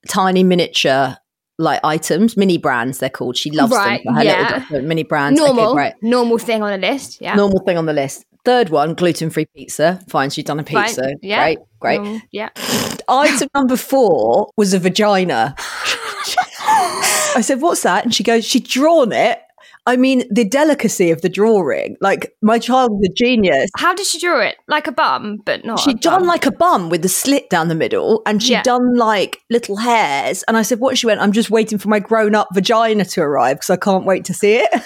tiny 0.07 0.43
miniature 0.43 1.17
like 1.57 1.79
items, 1.83 2.37
mini 2.37 2.57
brands, 2.57 2.99
they're 2.99 3.09
called. 3.09 3.35
She 3.37 3.51
loves 3.51 3.71
Right, 3.73 4.03
them. 4.03 4.13
for 4.13 4.19
Her 4.19 4.25
yeah. 4.25 4.41
little 4.43 4.59
document, 4.59 4.87
mini 4.87 5.03
brands. 5.03 5.39
Okay, 5.41 5.47
normal, 5.53 5.73
great. 5.73 5.93
normal 6.01 6.37
thing 6.37 6.61
on 6.63 6.71
a 6.73 6.77
list. 6.77 7.19
Yeah. 7.21 7.35
Normal 7.35 7.59
thing 7.65 7.77
on 7.77 7.85
the 7.85 7.93
list. 7.93 8.25
Third 8.45 8.69
one, 8.69 8.93
gluten 8.93 9.29
free 9.29 9.45
pizza. 9.55 9.99
Fine, 10.07 10.29
she's 10.29 10.45
done 10.45 10.59
a 10.59 10.63
Fine, 10.63 10.85
pizza. 10.85 11.15
yeah. 11.21 11.43
Great, 11.43 11.59
great. 11.79 12.21
Yeah. 12.31 12.49
Item 13.09 13.49
number 13.55 13.75
four 13.75 14.49
was 14.55 14.73
a 14.73 14.79
vagina. 14.79 15.55
I 16.69 17.41
said, 17.41 17.61
What's 17.61 17.83
that? 17.83 18.03
And 18.03 18.13
she 18.13 18.23
goes, 18.23 18.45
She'd 18.45 18.65
drawn 18.67 19.11
it. 19.11 19.39
I 19.87 19.95
mean, 19.95 20.23
the 20.29 20.43
delicacy 20.43 21.09
of 21.11 21.21
the 21.21 21.29
drawing. 21.29 21.95
Like, 22.01 22.33
my 22.43 22.59
child 22.59 22.91
was 22.91 23.07
a 23.09 23.13
genius. 23.13 23.69
How 23.77 23.95
did 23.95 24.05
she 24.05 24.19
draw 24.19 24.39
it? 24.41 24.57
Like 24.67 24.85
a 24.85 24.91
bum, 24.91 25.37
but 25.45 25.63
not. 25.65 25.79
a 25.79 25.81
She'd 25.81 26.01
done 26.01 26.19
bum. 26.21 26.27
like 26.27 26.45
a 26.45 26.51
bum 26.51 26.89
with 26.89 27.01
the 27.01 27.09
slit 27.09 27.49
down 27.49 27.69
the 27.69 27.75
middle, 27.75 28.21
and 28.25 28.43
she'd 28.43 28.51
Yeah. 28.51 28.63
done 28.63 28.95
like 28.97 29.41
little 29.49 29.77
hairs. 29.77 30.43
And 30.43 30.57
I 30.57 30.61
said, 30.61 30.79
What? 30.79 30.97
She 30.97 31.07
went, 31.07 31.21
I'm 31.21 31.31
just 31.31 31.49
waiting 31.49 31.77
for 31.79 31.87
my 31.89 31.99
grown 31.99 32.35
up 32.35 32.49
vagina 32.53 33.05
to 33.05 33.21
arrive 33.21 33.57
because 33.57 33.69
I 33.71 33.77
can't 33.77 34.05
wait 34.05 34.25
to 34.25 34.33
see 34.33 34.55
it. 34.57 34.69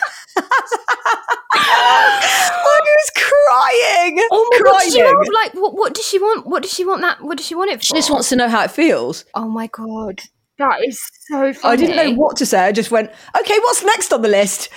I 1.53 2.81
was 2.83 3.11
crying. 3.15 4.19
Oh 4.31 4.49
my 4.51 4.59
god! 4.71 4.79
Did 4.83 4.93
you 4.93 5.03
crying. 5.03 5.31
like 5.33 5.53
what? 5.53 5.73
What 5.75 5.93
does 5.93 6.05
she 6.05 6.19
want? 6.19 6.45
What 6.47 6.63
does 6.63 6.73
she 6.73 6.85
want 6.85 7.01
that? 7.01 7.21
What 7.21 7.37
does 7.37 7.45
she 7.47 7.55
want 7.55 7.71
it 7.71 7.79
for? 7.79 7.83
She 7.85 7.93
just 7.95 8.09
wants 8.11 8.29
to 8.29 8.35
know 8.35 8.47
how 8.49 8.63
it 8.63 8.71
feels. 8.71 9.25
Oh 9.35 9.47
my 9.47 9.67
god, 9.67 10.21
that 10.61 10.85
is 10.85 11.01
so 11.27 11.53
funny. 11.53 11.73
I 11.73 11.75
didn't 11.75 11.95
know 11.95 12.13
what 12.15 12.37
to 12.37 12.45
say. 12.45 12.59
I 12.59 12.71
just 12.71 12.91
went, 12.91 13.11
okay, 13.37 13.59
what's 13.59 13.83
next 13.83 14.13
on 14.13 14.21
the 14.21 14.29
list? 14.29 14.69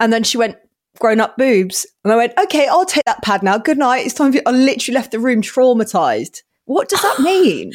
And 0.00 0.12
then 0.12 0.24
she 0.24 0.38
went, 0.38 0.56
grown 0.98 1.20
up 1.20 1.36
boobs. 1.36 1.86
And 2.04 2.12
I 2.12 2.16
went, 2.16 2.32
okay, 2.38 2.68
I'll 2.68 2.84
take 2.84 3.04
that 3.04 3.22
pad 3.22 3.42
now. 3.42 3.58
Good 3.58 3.78
night. 3.78 4.06
It's 4.06 4.14
time 4.14 4.32
for 4.32 4.36
you. 4.38 4.42
I 4.46 4.50
literally 4.50 4.94
left 4.94 5.10
the 5.10 5.18
room 5.18 5.42
traumatized. 5.42 6.42
What 6.64 6.88
does 6.88 7.02
that 7.02 7.18
mean? 7.22 7.72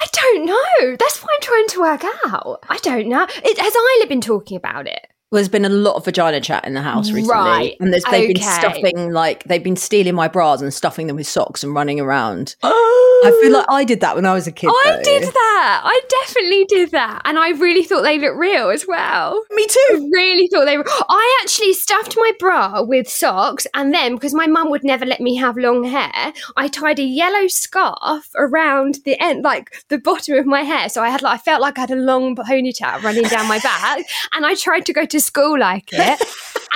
I 0.00 0.06
don't 0.12 0.46
know. 0.46 0.96
That's 0.98 1.22
what 1.22 1.30
I'm 1.34 1.40
trying 1.40 1.68
to 1.68 1.80
work 1.80 2.04
out. 2.26 2.64
I 2.68 2.78
don't 2.78 3.08
know. 3.08 3.26
It, 3.44 3.58
has 3.58 3.74
Isla 3.74 4.08
been 4.08 4.20
talking 4.20 4.56
about 4.56 4.86
it? 4.86 5.06
Well, 5.30 5.38
there's 5.38 5.48
been 5.50 5.66
a 5.66 5.68
lot 5.68 5.96
of 5.96 6.06
vagina 6.06 6.40
chat 6.40 6.64
in 6.64 6.72
the 6.72 6.80
house 6.80 7.10
recently. 7.10 7.34
Right, 7.34 7.76
And 7.80 7.92
there's, 7.92 8.04
they've 8.04 8.34
been 8.34 8.42
stuffing, 8.42 9.12
like, 9.12 9.44
they've 9.44 9.62
been 9.62 9.76
stealing 9.76 10.14
my 10.14 10.26
bras 10.26 10.62
and 10.62 10.72
stuffing 10.72 11.06
them 11.06 11.16
with 11.16 11.26
socks 11.26 11.62
and 11.62 11.74
running 11.74 12.00
around. 12.00 12.56
Oh. 12.62 13.22
I 13.26 13.30
feel 13.42 13.52
like 13.52 13.66
I 13.68 13.84
did 13.84 14.00
that 14.00 14.16
when 14.16 14.24
I 14.24 14.32
was 14.32 14.46
a 14.46 14.52
kid. 14.52 14.68
I 14.70 14.92
though. 14.96 15.02
did 15.02 15.24
that. 15.24 15.82
I 15.84 16.00
definitely 16.08 16.64
did 16.64 16.92
that. 16.92 17.22
And 17.24 17.38
I 17.38 17.50
really 17.50 17.82
thought 17.82 18.02
they 18.02 18.18
looked 18.18 18.38
real 18.38 18.70
as 18.70 18.86
well. 18.86 19.44
Me 19.50 19.64
I 19.64 19.66
too. 19.66 20.10
really 20.12 20.48
thought 20.48 20.64
they 20.64 20.78
were. 20.78 20.84
I 20.88 21.40
actually 21.42 21.72
stuffed 21.74 22.14
my 22.16 22.32
bra 22.38 22.82
with 22.82 23.08
socks, 23.08 23.66
and 23.74 23.92
then 23.92 24.14
because 24.14 24.34
my 24.34 24.46
mum 24.46 24.70
would 24.70 24.84
never 24.84 25.04
let 25.04 25.20
me 25.20 25.34
have 25.36 25.56
long 25.56 25.84
hair, 25.84 26.32
I 26.56 26.68
tied 26.68 27.00
a 27.00 27.04
yellow 27.04 27.48
scarf 27.48 28.30
around 28.36 29.00
the 29.04 29.20
end, 29.20 29.42
like 29.42 29.84
the 29.88 29.98
bottom 29.98 30.38
of 30.38 30.46
my 30.46 30.62
hair. 30.62 30.88
So 30.88 31.02
I 31.02 31.10
had, 31.10 31.22
like, 31.22 31.34
I 31.34 31.38
felt 31.38 31.60
like 31.60 31.76
I 31.76 31.82
had 31.82 31.90
a 31.90 31.96
long 31.96 32.36
ponytail 32.36 33.02
running 33.02 33.24
down 33.24 33.48
my 33.48 33.58
back, 33.58 34.04
and 34.32 34.46
I 34.46 34.54
tried 34.54 34.86
to 34.86 34.92
go 34.92 35.04
to 35.04 35.17
school 35.20 35.58
like 35.58 35.88
it. 35.92 36.22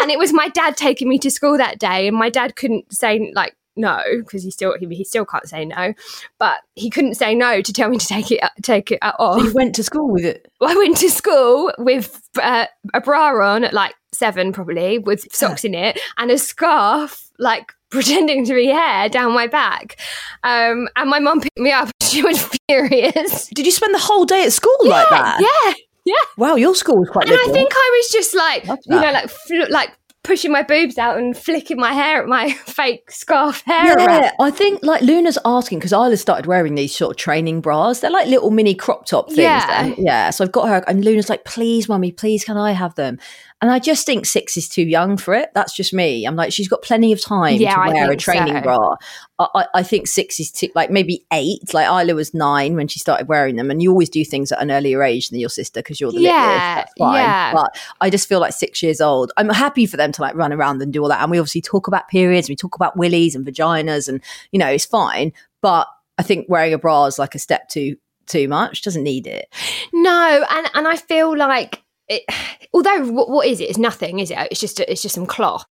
and 0.00 0.10
it 0.10 0.18
was 0.18 0.32
my 0.32 0.48
dad 0.48 0.76
taking 0.76 1.08
me 1.08 1.18
to 1.18 1.30
school 1.30 1.58
that 1.58 1.78
day, 1.78 2.08
and 2.08 2.16
my 2.16 2.30
dad 2.30 2.56
couldn't 2.56 2.92
say 2.92 3.32
like 3.34 3.56
no 3.76 4.02
because 4.18 4.42
he 4.42 4.50
still 4.50 4.76
he, 4.78 4.86
he 4.94 5.04
still 5.04 5.24
can't 5.24 5.48
say 5.48 5.64
no, 5.64 5.94
but 6.38 6.60
he 6.74 6.90
couldn't 6.90 7.14
say 7.14 7.34
no 7.34 7.62
to 7.62 7.72
tell 7.72 7.88
me 7.88 7.98
to 7.98 8.06
take 8.06 8.30
it 8.30 8.40
take 8.62 8.90
it 8.90 8.98
off. 9.02 9.42
You 9.42 9.52
went 9.52 9.74
to 9.76 9.84
school 9.84 10.10
with 10.10 10.24
it. 10.24 10.50
I 10.60 10.76
went 10.76 10.96
to 10.98 11.10
school 11.10 11.72
with 11.78 12.22
uh, 12.40 12.66
a 12.94 13.00
bra 13.00 13.54
on 13.54 13.64
at 13.64 13.72
like 13.72 13.94
seven, 14.12 14.52
probably 14.52 14.98
with 14.98 15.26
socks 15.34 15.64
in 15.64 15.74
it, 15.74 15.98
and 16.18 16.30
a 16.30 16.38
scarf, 16.38 17.30
like 17.38 17.72
pretending 17.90 18.44
to 18.46 18.54
be 18.54 18.66
hair 18.66 19.08
down 19.08 19.32
my 19.32 19.46
back. 19.46 19.98
Um, 20.42 20.88
and 20.96 21.10
my 21.10 21.18
mum 21.18 21.40
picked 21.40 21.58
me 21.58 21.72
up. 21.72 21.90
She 22.12 22.22
was 22.22 22.46
furious. 22.68 23.46
Did 23.54 23.64
you 23.64 23.72
spend 23.72 23.94
the 23.94 23.98
whole 23.98 24.26
day 24.26 24.44
at 24.44 24.52
school 24.52 24.76
like 24.82 25.08
that? 25.08 25.40
Yeah, 25.40 25.72
yeah. 26.04 26.14
Wow, 26.36 26.56
your 26.56 26.74
school 26.74 26.98
was 26.98 27.08
quite 27.08 27.24
And 27.24 27.32
liberal. 27.32 27.50
I 27.50 27.52
think 27.52 27.72
I 27.74 28.00
was 28.00 28.10
just 28.10 28.34
like, 28.34 28.66
you 28.66 29.00
know, 29.00 29.12
like 29.12 29.30
fl- 29.30 29.70
like 29.70 29.90
pushing 30.24 30.52
my 30.52 30.62
boobs 30.62 30.98
out 30.98 31.18
and 31.18 31.36
flicking 31.36 31.76
my 31.76 31.92
hair 31.92 32.22
at 32.22 32.28
my 32.28 32.52
fake 32.66 33.10
scarf 33.10 33.62
hair. 33.66 33.98
Yeah, 33.98 34.06
around. 34.06 34.32
I 34.40 34.50
think 34.50 34.82
like 34.82 35.02
Luna's 35.02 35.38
asking 35.44 35.78
because 35.78 35.92
Isla 35.92 36.16
started 36.16 36.46
wearing 36.46 36.74
these 36.74 36.94
sort 36.94 37.12
of 37.12 37.16
training 37.16 37.60
bras. 37.60 38.00
They're 38.00 38.10
like 38.10 38.28
little 38.28 38.50
mini 38.50 38.74
crop 38.74 39.06
top 39.06 39.28
things. 39.28 39.38
Yeah. 39.38 39.94
Yeah. 39.98 40.30
So 40.30 40.44
I've 40.44 40.52
got 40.52 40.68
her, 40.68 40.84
and 40.86 41.04
Luna's 41.04 41.28
like, 41.28 41.44
"Please, 41.44 41.88
mummy, 41.88 42.12
please, 42.12 42.44
can 42.44 42.56
I 42.56 42.72
have 42.72 42.94
them?" 42.94 43.18
And 43.62 43.70
I 43.70 43.78
just 43.78 44.04
think 44.04 44.26
six 44.26 44.56
is 44.56 44.68
too 44.68 44.82
young 44.82 45.16
for 45.16 45.34
it. 45.34 45.50
That's 45.54 45.72
just 45.72 45.94
me. 45.94 46.26
I'm 46.26 46.34
like, 46.34 46.52
she's 46.52 46.66
got 46.66 46.82
plenty 46.82 47.12
of 47.12 47.22
time 47.22 47.60
Yeah, 47.60 47.76
to 47.76 47.92
wear 47.92 48.10
a 48.10 48.16
training 48.16 48.56
so. 48.56 48.60
bra. 48.60 48.96
I, 49.38 49.66
I, 49.72 49.82
think 49.84 50.08
six 50.08 50.40
is 50.40 50.50
too, 50.50 50.68
like 50.74 50.90
maybe 50.90 51.24
eight. 51.32 51.72
Like 51.72 51.86
Isla 51.86 52.16
was 52.16 52.34
nine 52.34 52.74
when 52.74 52.88
she 52.88 52.98
started 52.98 53.28
wearing 53.28 53.54
them, 53.54 53.70
and 53.70 53.80
you 53.80 53.90
always 53.90 54.10
do 54.10 54.24
things 54.24 54.50
at 54.50 54.60
an 54.60 54.72
earlier 54.72 55.02
age 55.04 55.28
than 55.28 55.38
your 55.38 55.48
sister 55.48 55.78
because 55.78 56.00
you're 56.00 56.10
the 56.10 56.20
Yeah, 56.22 56.84
littlest. 56.98 57.14
Yeah. 57.16 57.52
But 57.52 57.78
I 58.00 58.10
just 58.10 58.28
feel 58.28 58.40
like 58.40 58.52
six 58.52 58.82
years 58.82 59.00
old. 59.00 59.30
I'm 59.36 59.48
happy 59.48 59.86
for 59.86 59.96
them 59.96 60.10
to 60.10 60.22
like 60.22 60.34
run 60.34 60.52
around 60.52 60.82
and 60.82 60.92
do 60.92 61.00
all 61.00 61.08
that. 61.08 61.22
And 61.22 61.30
we 61.30 61.38
obviously 61.38 61.62
talk 61.62 61.86
about 61.86 62.08
periods, 62.08 62.48
we 62.48 62.56
talk 62.56 62.74
about 62.74 62.96
willies 62.96 63.36
and 63.36 63.46
vaginas, 63.46 64.08
and 64.08 64.20
you 64.50 64.58
know, 64.58 64.68
it's 64.68 64.84
fine. 64.86 65.32
But 65.60 65.86
I 66.18 66.24
think 66.24 66.46
wearing 66.48 66.74
a 66.74 66.78
bra 66.78 67.06
is 67.06 67.16
like 67.16 67.36
a 67.36 67.38
step 67.38 67.68
too 67.68 67.94
too 68.26 68.48
much. 68.48 68.82
Doesn't 68.82 69.04
need 69.04 69.28
it. 69.28 69.48
No, 69.92 70.44
and 70.50 70.68
and 70.74 70.88
I 70.88 70.96
feel 70.96 71.36
like. 71.36 71.82
It, 72.12 72.22
although 72.74 73.10
what, 73.12 73.28
what 73.28 73.46
is 73.46 73.60
it? 73.60 73.64
It's 73.64 73.78
nothing, 73.78 74.18
is 74.18 74.30
it? 74.30 74.38
It's 74.50 74.60
just 74.60 74.80
it's 74.80 75.02
just 75.02 75.14
some 75.14 75.26
cloth, 75.26 75.66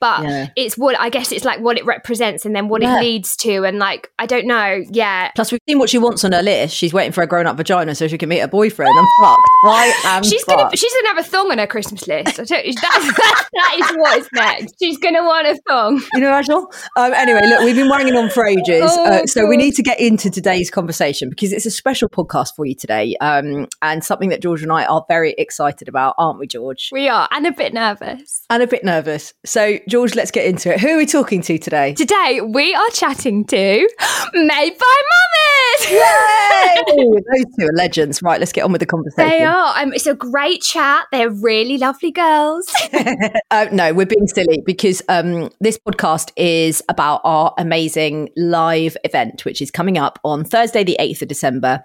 but 0.00 0.22
Yeah. 0.24 0.46
it's 0.56 0.76
what 0.76 0.98
I 0.98 1.08
guess 1.10 1.32
it's 1.32 1.44
like 1.44 1.60
what 1.60 1.78
it 1.78 1.84
represents 1.84 2.44
and 2.46 2.54
then 2.54 2.68
what 2.68 2.82
Yeah. 2.82 2.96
it 2.98 3.00
leads 3.02 3.36
to, 3.38 3.64
and 3.64 3.78
like 3.78 4.10
I 4.18 4.26
don't 4.26 4.46
know. 4.46 4.82
Yeah, 4.90 5.30
Plus, 5.34 5.52
we've 5.52 5.60
seen 5.68 5.78
what 5.78 5.90
she 5.90 5.98
wants 5.98 6.24
on 6.24 6.32
her 6.32 6.42
list. 6.42 6.74
She's 6.76 6.92
waiting 6.92 7.12
for 7.12 7.22
a 7.22 7.26
grown 7.26 7.46
up 7.46 7.56
vagina 7.56 7.94
so 7.94 8.08
she 8.08 8.18
can 8.18 8.28
meet 8.28 8.40
her 8.40 8.48
boyfriend. 8.48 8.92
I'm 8.98 9.06
fucked. 9.22 9.48
I 9.66 9.94
am. 10.06 10.22
she's 10.22 10.42
fucked. 10.44 10.58
gonna 10.58 10.76
she's 10.76 10.92
gonna 10.94 11.08
have 11.08 11.18
a 11.18 11.28
thong 11.28 11.50
on 11.52 11.58
her 11.58 11.66
Christmas 11.66 12.06
list. 12.06 12.40
I 12.40 12.44
tell 12.44 12.60
you, 12.64 12.72
that, 12.74 13.46
that 13.52 13.76
is 13.78 13.96
what 13.96 14.18
is 14.18 14.28
next. 14.34 14.74
She's 14.82 14.98
gonna 14.98 15.22
want 15.24 15.46
a 15.46 15.58
thong. 15.68 16.02
You 16.14 16.20
know, 16.20 16.30
Rachel? 16.36 16.72
Um, 16.96 17.12
anyway, 17.14 17.40
look, 17.44 17.60
we've 17.64 17.76
been 17.76 17.88
running 17.88 18.16
on 18.16 18.30
for 18.30 18.46
ages. 18.46 18.82
Oh, 18.84 19.04
uh, 19.04 19.26
so 19.26 19.46
we 19.46 19.56
need 19.56 19.74
to 19.74 19.82
get 19.82 20.00
into 20.00 20.30
today's 20.30 20.70
conversation 20.70 21.28
because 21.30 21.52
it's 21.52 21.66
a 21.66 21.70
special 21.70 22.08
podcast 22.08 22.54
for 22.56 22.64
you 22.64 22.74
today 22.74 23.16
um, 23.20 23.66
and 23.82 24.02
something 24.04 24.28
that 24.30 24.40
George 24.42 24.62
and 24.62 24.72
I 24.72 24.84
are 24.86 25.04
very 25.08 25.34
excited 25.38 25.79
about, 25.88 26.14
aren't 26.18 26.38
we, 26.38 26.46
George? 26.46 26.90
We 26.92 27.08
are, 27.08 27.28
and 27.30 27.46
a 27.46 27.52
bit 27.52 27.72
nervous. 27.74 28.44
And 28.50 28.62
a 28.62 28.66
bit 28.66 28.84
nervous. 28.84 29.34
So, 29.44 29.78
George, 29.88 30.14
let's 30.14 30.30
get 30.30 30.46
into 30.46 30.72
it. 30.72 30.80
Who 30.80 30.88
are 30.88 30.96
we 30.96 31.06
talking 31.06 31.42
to 31.42 31.58
today? 31.58 31.94
Today 31.94 32.40
we 32.40 32.74
are 32.74 32.90
chatting 32.90 33.44
to 33.46 33.56
Made 34.34 34.78
by 34.78 34.94
Mummies. 35.10 35.90
Those 37.30 37.44
two 37.58 37.66
are 37.66 37.72
legends. 37.74 38.22
Right, 38.22 38.38
let's 38.38 38.52
get 38.52 38.64
on 38.64 38.72
with 38.72 38.80
the 38.80 38.86
conversation. 38.86 39.30
They 39.30 39.44
are. 39.44 39.78
Um, 39.78 39.92
it's 39.92 40.06
a 40.06 40.14
great 40.14 40.62
chat. 40.62 41.06
They're 41.12 41.30
really 41.30 41.78
lovely 41.78 42.10
girls. 42.10 42.72
Uh, 43.52 43.66
no, 43.72 43.92
we're 43.92 44.06
being 44.06 44.28
silly 44.28 44.62
because 44.64 45.02
um, 45.08 45.50
this 45.60 45.76
podcast 45.76 46.30
is 46.36 46.82
about 46.88 47.20
our 47.24 47.52
amazing 47.58 48.28
live 48.36 48.96
event, 49.02 49.44
which 49.44 49.60
is 49.60 49.72
coming 49.72 49.98
up 49.98 50.20
on 50.24 50.44
Thursday, 50.44 50.84
the 50.84 50.96
8th 51.00 51.22
of 51.22 51.28
December. 51.28 51.84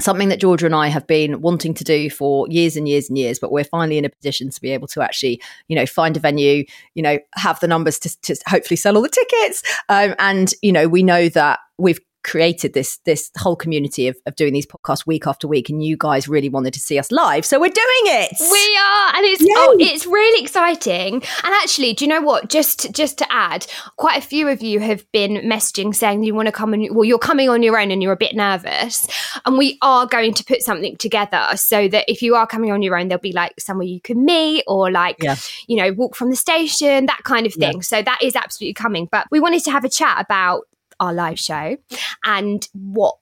Something 0.00 0.28
that 0.30 0.40
Georgia 0.40 0.66
and 0.66 0.74
I 0.74 0.88
have 0.88 1.06
been 1.06 1.40
wanting 1.40 1.74
to 1.74 1.84
do 1.84 2.10
for 2.10 2.48
years 2.48 2.76
and 2.76 2.88
years 2.88 3.08
and 3.08 3.18
years, 3.18 3.38
but 3.38 3.52
we're 3.52 3.64
finally 3.64 3.98
in 3.98 4.04
a 4.04 4.10
position 4.10 4.50
to 4.50 4.60
be 4.60 4.70
able 4.70 4.88
to 4.88 5.02
actually, 5.02 5.40
you 5.68 5.76
know, 5.76 5.86
find 5.86 6.16
a 6.16 6.20
venue, 6.20 6.64
you 6.94 7.02
know, 7.02 7.18
have 7.34 7.60
the 7.60 7.68
numbers 7.68 7.98
to, 8.00 8.20
to 8.22 8.36
hopefully 8.48 8.76
sell 8.76 8.96
all 8.96 9.02
the 9.02 9.08
tickets. 9.08 9.62
Um, 9.88 10.14
and, 10.18 10.52
you 10.62 10.72
know, 10.72 10.88
we 10.88 11.02
know 11.02 11.28
that 11.28 11.60
we've 11.78 12.00
created 12.22 12.74
this 12.74 12.98
this 13.06 13.30
whole 13.38 13.56
community 13.56 14.08
of, 14.08 14.16
of 14.26 14.36
doing 14.36 14.52
these 14.52 14.66
podcasts 14.66 15.06
week 15.06 15.26
after 15.26 15.48
week 15.48 15.68
and 15.70 15.82
you 15.84 15.96
guys 15.98 16.28
really 16.28 16.48
wanted 16.48 16.72
to 16.74 16.80
see 16.80 16.98
us 16.98 17.10
live 17.10 17.44
so 17.44 17.58
we're 17.58 17.68
doing 17.68 18.04
it 18.04 18.30
We 18.40 18.78
are, 18.78 19.16
and 19.16 19.24
it's 19.26 19.40
Yay. 19.42 19.48
oh, 19.56 19.76
it's 19.80 20.06
really 20.06 20.42
exciting. 20.42 21.14
And 21.14 21.54
actually, 21.62 21.94
do 21.94 22.04
you 22.04 22.08
know 22.08 22.20
what? 22.20 22.48
Just 22.48 22.92
just 22.92 23.18
to 23.18 23.32
add, 23.32 23.66
quite 23.96 24.18
a 24.18 24.26
few 24.26 24.48
of 24.48 24.62
you 24.62 24.80
have 24.80 25.10
been 25.12 25.32
messaging 25.48 25.94
saying 25.94 26.22
you 26.24 26.34
want 26.34 26.46
to 26.46 26.52
come 26.52 26.72
and 26.74 26.94
well, 26.94 27.04
you're 27.04 27.18
coming 27.18 27.48
on 27.48 27.62
your 27.62 27.78
own 27.78 27.90
and 27.90 28.02
you're 28.02 28.12
a 28.12 28.16
bit 28.16 28.34
nervous. 28.34 29.06
And 29.46 29.56
we 29.58 29.78
are 29.82 30.06
going 30.06 30.34
to 30.34 30.44
put 30.44 30.62
something 30.62 30.96
together 30.96 31.46
so 31.56 31.88
that 31.88 32.04
if 32.08 32.22
you 32.22 32.34
are 32.34 32.46
coming 32.46 32.70
on 32.72 32.82
your 32.82 32.96
own, 32.98 33.08
there'll 33.08 33.20
be 33.20 33.32
like 33.32 33.58
somewhere 33.60 33.86
you 33.86 34.00
can 34.00 34.24
meet 34.24 34.64
or 34.66 34.90
like 34.90 35.16
Yeah. 35.22 35.36
you 35.68 35.76
know 35.76 35.92
walk 35.92 36.14
from 36.16 36.30
the 36.30 36.36
station, 36.36 37.06
that 37.06 37.22
kind 37.24 37.46
of 37.46 37.54
Yeah. 37.56 37.70
thing. 37.70 37.82
So 37.82 38.02
that 38.02 38.18
is 38.22 38.36
absolutely 38.36 38.74
coming. 38.74 39.08
But 39.10 39.26
we 39.30 39.40
wanted 39.40 39.64
to 39.64 39.70
have 39.70 39.84
a 39.84 39.88
chat 39.88 40.20
about 40.20 40.66
our 41.00 41.12
live 41.12 41.38
show 41.38 41.76
and 42.24 42.68
what 42.74 43.14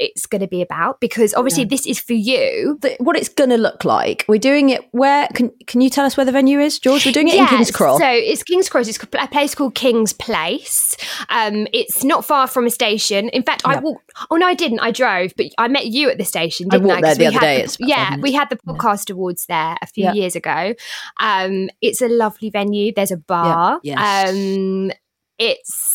it's 0.00 0.26
going 0.26 0.40
to 0.40 0.48
be 0.48 0.60
about 0.60 1.00
because 1.00 1.32
obviously 1.34 1.64
this 1.64 1.86
is 1.86 2.00
for 2.00 2.14
you 2.14 2.76
the, 2.82 2.96
what 2.98 3.16
it's 3.16 3.28
going 3.28 3.48
to 3.50 3.56
look 3.56 3.84
like. 3.84 4.24
We're 4.28 4.40
doing 4.40 4.70
it 4.70 4.82
where 4.90 5.28
can 5.34 5.50
can 5.68 5.80
you 5.80 5.88
tell 5.88 6.04
us 6.04 6.16
where 6.16 6.26
the 6.26 6.32
venue 6.32 6.58
is, 6.58 6.78
George? 6.80 7.06
We're 7.06 7.12
doing 7.12 7.28
it 7.28 7.36
in 7.36 7.46
King's 7.46 7.70
Cross. 7.70 8.00
So 8.00 8.08
it's 8.08 8.42
King's 8.42 8.68
Cross. 8.68 8.88
It's 8.88 8.98
a 9.02 9.28
place 9.28 9.54
called 9.54 9.74
King's 9.76 10.12
Place. 10.12 10.96
Um, 11.28 11.68
it's 11.72 12.02
not 12.02 12.24
far 12.24 12.48
from 12.48 12.66
a 12.66 12.70
station. 12.70 13.28
In 13.28 13.42
fact, 13.44 13.62
I 13.64 13.78
walked. 13.78 14.10
Oh 14.30 14.36
no, 14.36 14.46
I 14.46 14.54
didn't. 14.54 14.80
I 14.80 14.90
drove, 14.90 15.32
but 15.36 15.46
I 15.58 15.68
met 15.68 15.86
you 15.86 16.10
at 16.10 16.18
the 16.18 16.24
station, 16.24 16.66
I 16.70 16.76
didn't 16.78 16.90
I? 16.90 16.94
walked 16.94 17.02
there 17.02 17.10
'Cause 17.12 17.18
the 17.18 17.26
other 17.28 17.40
day. 17.40 17.62
the- 17.66 17.76
yeah, 17.86 18.16
we 18.16 18.32
had 18.32 18.50
the 18.50 18.56
podcast 18.56 19.10
awards 19.12 19.46
there 19.46 19.76
a 19.80 19.86
few 19.86 20.04
Yeah. 20.04 20.12
years 20.14 20.34
ago. 20.34 20.74
Um, 21.20 21.70
it's 21.80 22.02
a 22.02 22.08
lovely 22.08 22.50
venue. 22.50 22.92
There's 22.94 23.12
a 23.12 23.16
bar. 23.16 23.78
yes. 23.84 24.28
Um, 24.30 24.90
it's 25.38 25.91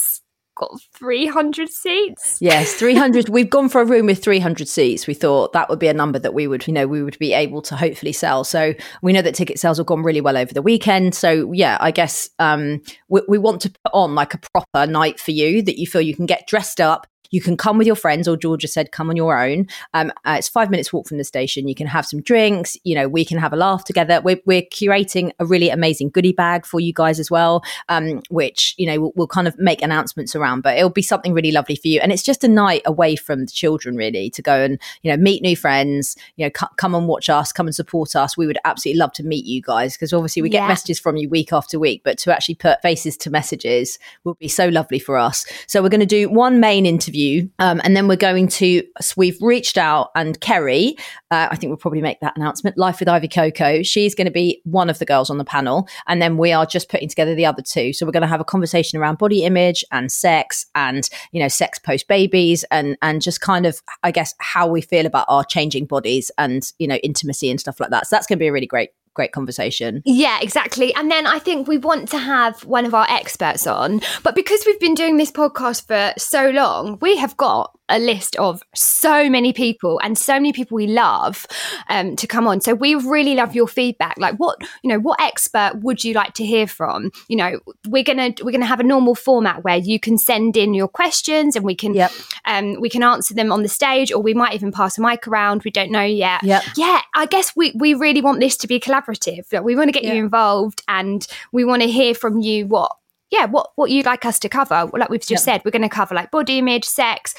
got 0.58 0.72
300 0.96 1.70
seats. 1.70 2.38
Yes, 2.42 2.74
300. 2.74 3.30
We've 3.38 3.50
gone 3.50 3.70
for 3.70 3.82
a 3.82 3.86
room 3.86 4.08
with 4.08 4.24
300 4.24 4.68
seats. 4.68 5.08
We 5.08 5.14
thought 5.14 5.54
that 5.54 5.70
would 5.70 5.80
be 5.80 5.88
a 5.88 5.94
number 5.94 6.20
that 6.20 6.34
we 6.34 6.48
would, 6.48 6.68
you 6.68 6.74
know, 6.74 6.88
we 6.88 7.04
would 7.04 7.18
be 7.20 7.34
able 7.34 7.62
to 7.64 7.76
hopefully 7.76 8.12
sell. 8.12 8.44
So 8.44 8.74
we 9.02 9.14
know 9.14 9.22
that 9.22 9.36
ticket 9.36 9.60
sales 9.60 9.78
have 9.78 9.88
gone 9.88 10.04
really 10.04 10.22
well 10.22 10.38
over 10.38 10.54
the 10.54 10.62
weekend. 10.62 11.16
So 11.16 11.52
yeah, 11.54 11.78
I 11.80 11.92
guess 11.92 12.30
um, 12.40 12.82
we, 13.08 13.22
we 13.28 13.38
want 13.38 13.62
to 13.62 13.70
put 13.70 13.94
on 13.94 14.16
like 14.16 14.34
a 14.34 14.40
proper 14.54 14.92
night 14.92 15.20
for 15.20 15.32
you 15.32 15.62
that 15.62 15.80
you 15.80 15.88
feel 15.88 16.02
you 16.02 16.16
can 16.16 16.26
get 16.26 16.48
dressed 16.48 16.82
up. 16.82 17.08
You 17.32 17.42
can 17.42 17.58
come 17.58 17.78
with 17.78 17.88
your 17.88 17.96
friends, 17.96 18.28
or 18.28 18.38
Georgia 18.38 18.68
said, 18.68 18.92
come 18.92 19.10
on 19.10 19.16
your 19.16 19.38
own. 19.38 19.68
Um, 19.94 20.12
uh, 20.26 20.36
it's 20.38 20.48
five 20.50 20.70
minutes 20.70 20.92
walk 20.94 21.08
from 21.08 21.18
the 21.18 21.24
station. 21.24 21.68
You 21.68 21.76
can 21.76 21.88
have 21.88 22.06
some 22.06 22.22
drinks. 22.22 22.78
You 22.84 22.96
know, 22.96 23.08
we 23.08 23.26
can 23.26 23.38
have 23.38 23.54
a 23.54 23.56
laugh 23.58 23.84
together. 23.86 24.22
We're, 24.22 24.40
we're 24.46 24.62
curating 24.64 25.32
a 25.40 25.46
really 25.46 25.70
amazing 25.70 26.10
goodie 26.10 26.32
bag 26.34 26.66
for 26.66 26.80
you 26.80 26.94
guys 26.94 27.20
as 27.20 27.30
well, 27.32 27.64
um, 27.90 28.22
which 28.30 28.74
you 28.78 28.86
know 28.86 29.00
we'll, 29.02 29.14
we'll 29.16 29.28
kind 29.28 29.48
of 29.48 29.58
make 29.60 29.82
announcements 29.82 30.36
around. 30.36 30.62
But 30.62 30.78
it'll 30.78 30.90
be 30.90 31.02
something 31.02 31.34
really 31.34 31.52
lovely 31.52 31.76
for 31.76 31.88
you, 31.88 32.00
and 32.00 32.12
it's 32.12 32.24
just 32.24 32.44
a 32.44 32.48
night 32.48 32.82
away 32.86 33.16
from 33.16 33.42
the 33.46 33.52
children, 33.52 33.96
really, 33.96 34.30
to 34.32 34.42
go 34.42 34.56
and 34.62 34.80
you 35.02 35.12
know 35.12 35.18
meet 35.18 35.42
new 35.42 35.56
friends. 35.56 36.16
You 36.36 36.46
know, 36.46 36.52
c- 36.58 36.68
come 36.78 36.96
and 36.96 37.08
watch 37.08 37.30
us, 37.30 37.52
come 37.52 37.68
and 37.68 37.76
support 37.76 38.16
us. 38.16 38.38
We 38.38 38.48
would 38.48 38.58
absolutely 38.66 39.00
love 39.00 39.14
to 39.14 39.24
meet 39.24 39.46
you 39.46 39.62
guys 39.62 39.94
because 39.94 40.14
obviously 40.14 40.42
we 40.42 40.50
get 40.50 40.62
Yeah. 40.64 40.68
messages 40.68 41.00
from 41.00 41.18
you 41.18 41.30
week 41.30 41.52
after 41.54 41.80
week, 41.80 42.02
but 42.04 42.18
to 42.20 42.34
actually 42.34 42.56
put 42.56 42.82
faces 42.82 43.18
to 43.18 43.30
messages 43.30 44.00
will 44.24 44.36
be 44.36 44.48
so 44.48 44.68
lovely 44.70 45.00
for 45.00 45.18
us. 45.18 45.46
So 45.68 45.82
we're 45.82 45.90
going 45.90 46.00
to 46.00 46.06
do 46.06 46.30
one 46.30 46.60
main 46.60 46.86
interview, 46.86 47.17
um, 47.60 47.82
and 47.84 47.96
then 47.96 48.08
we're 48.08 48.16
going 48.16 48.48
to. 48.50 48.84
So 49.02 49.14
we've 49.18 49.38
reached 49.42 49.78
out, 49.78 50.10
and 50.16 50.40
Kerry, 50.40 50.96
uh, 51.32 51.48
I 51.52 51.56
think 51.56 51.70
we'll 51.70 51.78
probably 51.78 52.02
make 52.02 52.20
that 52.22 52.36
announcement. 52.38 52.78
Life 52.78 53.00
with 53.00 53.10
Ivy 53.10 53.28
Coco, 53.28 53.84
she's 53.84 54.16
going 54.16 54.26
to 54.26 54.32
be 54.32 54.62
one 54.64 54.90
of 54.90 55.00
the 55.00 55.06
girls 55.06 55.30
on 55.30 55.38
the 55.38 55.46
panel, 55.46 55.88
and 56.08 56.22
then 56.22 56.38
we 56.38 56.52
are 56.52 56.66
just 56.66 56.90
putting 56.90 57.10
together 57.10 57.36
the 57.36 57.46
other 57.46 57.62
two. 57.62 57.94
So 57.94 58.06
we're 58.06 58.12
going 58.12 58.22
to 58.22 58.28
have 58.28 58.42
a 58.42 58.46
conversation 58.46 59.00
around 59.00 59.18
body 59.18 59.44
image 59.44 59.84
and 59.92 60.12
sex, 60.12 60.66
and 60.76 61.10
you 61.32 61.42
know, 61.42 61.48
sex 61.48 61.80
post 61.80 62.08
babies, 62.08 62.64
and 62.72 62.98
and 63.02 63.22
just 63.22 63.42
kind 63.42 63.66
of, 63.66 63.82
I 64.04 64.12
guess, 64.12 64.34
how 64.40 64.68
we 64.68 64.82
feel 64.82 65.06
about 65.06 65.26
our 65.30 65.44
changing 65.44 65.86
bodies 65.86 66.32
and 66.38 66.72
you 66.80 66.88
know, 66.88 66.96
intimacy 66.98 67.50
and 67.50 67.60
stuff 67.60 67.80
like 67.80 67.90
that. 67.90 68.08
So 68.08 68.16
that's 68.16 68.28
going 68.28 68.38
to 68.38 68.44
be 68.44 68.48
a 68.48 68.52
really 68.52 68.68
great, 68.68 68.90
great 69.18 69.34
conversation. 69.34 70.02
Yeah, 70.06 70.40
exactly. 70.42 70.94
And 70.96 71.12
then 71.12 71.28
I 71.28 71.40
think 71.40 71.68
we 71.68 71.78
want 71.78 72.08
to 72.10 72.18
have 72.18 72.64
one 72.64 72.86
of 72.86 72.94
our 72.94 73.08
experts 73.10 73.68
on. 73.68 74.00
But 74.24 74.36
because 74.36 74.64
we've 74.66 74.80
been 74.80 74.94
doing 74.94 75.18
this 75.18 75.32
podcast 75.32 75.88
for 75.88 76.14
so 76.18 76.50
long, 76.52 76.98
we 77.02 77.18
have 77.18 77.36
got 77.36 77.77
a 77.90 78.00
list 78.00 78.36
of 78.38 78.62
so 78.76 79.30
many 79.30 79.54
people 79.54 80.00
and 80.04 80.18
so 80.18 80.34
many 80.34 80.52
people 80.54 80.76
we 80.76 80.88
love 80.88 81.46
um, 81.90 82.16
to 82.18 82.28
come 82.28 82.48
on. 82.48 82.60
So 82.62 82.74
we 82.74 82.96
really 82.96 83.36
love 83.36 83.56
your 83.56 83.68
feedback. 83.68 84.16
Like, 84.18 84.36
what 84.38 84.58
you 84.84 84.90
know, 84.90 85.00
what 85.00 85.22
expert 85.22 85.74
would 85.82 86.04
you 86.04 86.14
like 86.14 86.34
to 86.34 86.46
hear 86.46 86.68
from? 86.68 87.12
You 87.28 87.38
know, 87.38 87.60
we're 87.88 88.04
gonna 88.04 88.34
we're 88.44 88.52
gonna 88.52 88.66
have 88.66 88.80
a 88.80 88.84
normal 88.84 89.16
format 89.16 89.64
where 89.64 89.78
you 89.78 90.00
can 90.00 90.18
send 90.18 90.58
in 90.58 90.74
your 90.74 90.88
questions 90.88 91.56
and 91.56 91.64
we 91.66 91.76
can 91.76 91.94
Yep. 91.94 92.12
um, 92.46 92.76
we 92.82 92.90
can 92.90 93.04
answer 93.04 93.34
them 93.34 93.52
on 93.52 93.64
the 93.64 93.70
stage, 93.70 94.12
or 94.12 94.22
we 94.22 94.34
might 94.34 94.54
even 94.54 94.72
pass 94.72 94.98
a 94.98 95.02
mic 95.02 95.28
around. 95.28 95.64
We 95.64 95.72
don't 95.72 95.92
know 95.92 96.04
yet. 96.04 96.44
Yep. 96.44 96.64
Yeah, 96.76 97.02
I 97.16 97.26
guess 97.26 97.56
we 97.56 97.72
we 97.76 97.94
really 97.94 98.22
want 98.22 98.40
this 98.40 98.58
to 98.58 98.68
be 98.68 98.80
collaborative. 98.80 99.52
Like, 99.54 99.64
we 99.64 99.76
want 99.76 99.88
to 99.88 99.92
get 99.94 100.04
Yeah. 100.04 100.14
you 100.14 100.24
involved, 100.24 100.82
and 100.88 101.26
we 101.52 101.64
want 101.64 101.82
to 101.84 101.88
hear 101.90 102.14
from 102.14 102.40
you 102.40 102.68
what 102.68 102.92
yeah, 103.30 103.46
what 103.46 103.72
what 103.76 103.92
you'd 103.92 104.06
like 104.06 104.26
us 104.26 104.40
to 104.40 104.50
cover. 104.50 104.90
Like 104.94 105.10
we've 105.10 105.20
just 105.20 105.32
Yeah. 105.32 105.54
said, 105.54 105.62
we're 105.66 105.72
going 105.72 105.82
to 105.82 105.90
cover 105.90 106.16
like 106.16 106.32
body 106.32 106.60
image, 106.60 106.86
sex, 106.86 107.36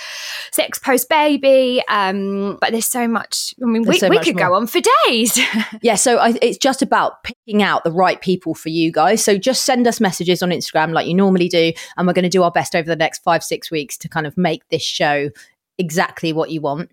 sex 0.53 0.79
post 0.79 1.09
baby. 1.09 1.83
Um, 1.89 2.59
but 2.61 2.73
there's 2.73 2.87
so 2.87 3.09
much. 3.09 3.55
I 3.63 3.67
mean, 3.67 3.83
There's 3.83 3.95
we, 3.95 3.99
so 4.01 4.09
we 4.09 4.19
could 4.19 4.37
go 4.37 4.55
on 4.55 4.67
for 4.67 4.81
days. 5.07 5.39
Yeah, 5.83 5.95
so 5.95 6.19
I, 6.19 6.37
it's 6.43 6.59
just 6.59 6.83
about 6.83 7.23
picking 7.25 7.63
out 7.63 7.85
the 7.85 7.93
right 7.93 8.21
people 8.21 8.55
for 8.55 8.69
you 8.69 8.91
guys. 8.93 9.25
So 9.25 9.39
just 9.39 9.65
send 9.65 9.87
us 9.87 10.01
messages 10.01 10.43
on 10.43 10.51
Instagram 10.51 10.93
like 10.93 11.07
you 11.07 11.15
normally 11.15 11.49
do, 11.49 11.73
and 11.97 12.07
we're 12.07 12.13
going 12.13 12.25
to 12.25 12.29
do 12.29 12.43
our 12.43 12.51
best 12.51 12.75
over 12.75 12.87
the 12.87 12.97
next 12.97 13.23
five, 13.23 13.43
six 13.43 13.71
weeks 13.71 13.97
to 13.99 14.09
kind 14.09 14.27
of 14.27 14.37
make 14.37 14.67
this 14.69 14.83
show 14.83 15.31
exactly 15.79 16.33
what 16.33 16.51
you 16.51 16.61
want. 16.61 16.91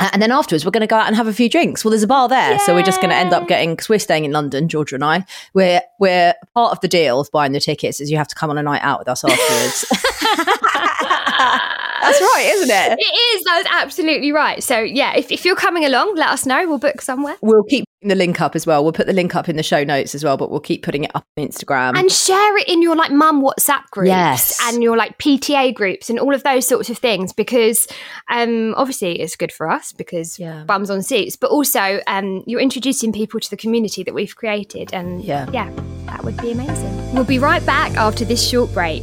And 0.00 0.20
then 0.20 0.32
afterwards, 0.32 0.64
we're 0.64 0.72
going 0.72 0.80
to 0.80 0.88
go 0.88 0.96
out 0.96 1.06
and 1.06 1.14
have 1.14 1.28
a 1.28 1.32
few 1.32 1.48
drinks. 1.48 1.84
Well, 1.84 1.90
there's 1.90 2.02
a 2.02 2.08
bar 2.08 2.28
there, 2.28 2.58
so 2.60 2.74
we're 2.74 2.82
just 2.82 3.00
going 3.00 3.10
to 3.10 3.16
end 3.16 3.32
up 3.32 3.46
getting 3.46 3.70
because 3.70 3.88
we're 3.88 4.00
staying 4.00 4.24
in 4.24 4.32
London, 4.32 4.68
Georgia 4.68 4.96
and 4.96 5.04
I. 5.04 5.24
We're 5.54 5.82
we're 6.00 6.34
part 6.52 6.72
of 6.72 6.80
the 6.80 6.88
deal 6.88 7.20
of 7.20 7.30
buying 7.30 7.52
the 7.52 7.60
tickets 7.60 8.00
is 8.00 8.10
you 8.10 8.16
have 8.16 8.26
to 8.28 8.34
come 8.34 8.50
on 8.50 8.58
a 8.58 8.62
night 8.62 8.82
out 8.82 8.98
with 8.98 9.08
us 9.08 9.22
afterwards. 9.24 9.84
That's 12.04 12.20
right, 12.20 12.50
isn't 12.54 12.70
it? 12.70 12.98
It 12.98 13.36
is. 13.36 13.44
That's 13.44 13.68
absolutely 13.70 14.32
right. 14.32 14.62
So 14.62 14.80
yeah, 14.80 15.14
if, 15.16 15.30
if 15.30 15.44
you're 15.44 15.56
coming 15.56 15.84
along, 15.84 16.16
let 16.16 16.28
us 16.28 16.44
know. 16.44 16.68
We'll 16.68 16.78
book 16.78 17.00
somewhere. 17.00 17.36
We'll 17.40 17.62
keep 17.62 17.86
the 18.08 18.14
link 18.14 18.40
up 18.40 18.54
as 18.56 18.66
well. 18.66 18.82
We'll 18.82 18.92
put 18.92 19.06
the 19.06 19.12
link 19.12 19.34
up 19.34 19.48
in 19.48 19.56
the 19.56 19.62
show 19.62 19.84
notes 19.84 20.14
as 20.14 20.22
well, 20.24 20.36
but 20.36 20.50
we'll 20.50 20.60
keep 20.60 20.82
putting 20.82 21.04
it 21.04 21.10
up 21.14 21.24
on 21.36 21.46
Instagram. 21.48 21.96
and 21.98 22.10
share 22.10 22.56
it 22.58 22.68
in 22.68 22.82
your 22.82 22.96
like 22.96 23.10
mum 23.12 23.42
WhatsApp 23.42 23.84
groups 23.90 24.08
Yes. 24.08 24.58
and 24.64 24.82
your 24.82 24.96
like 24.96 25.18
PTA 25.18 25.74
groups 25.74 26.10
and 26.10 26.18
all 26.18 26.34
of 26.34 26.42
those 26.42 26.66
sorts 26.66 26.90
of 26.90 26.98
things 26.98 27.32
because 27.32 27.86
um 28.30 28.74
obviously 28.76 29.20
it's 29.20 29.36
good 29.36 29.52
for 29.52 29.68
us 29.70 29.92
because 29.92 30.38
Yeah. 30.38 30.64
bums 30.64 30.90
on 30.90 31.02
seats 31.02 31.36
but 31.36 31.50
also 31.50 32.00
um 32.06 32.42
you're 32.46 32.60
introducing 32.60 33.12
people 33.12 33.40
to 33.40 33.50
the 33.50 33.56
community 33.56 34.02
that 34.02 34.14
we've 34.14 34.34
created 34.36 34.92
and 34.92 35.22
Yeah. 35.24 35.46
yeah 35.52 35.70
that 36.06 36.22
would 36.24 36.36
be 36.36 36.52
amazing. 36.52 37.14
We'll 37.14 37.24
be 37.24 37.38
right 37.38 37.64
back 37.64 37.96
after 37.96 38.24
this 38.24 38.46
short 38.48 38.72
break. 38.72 39.02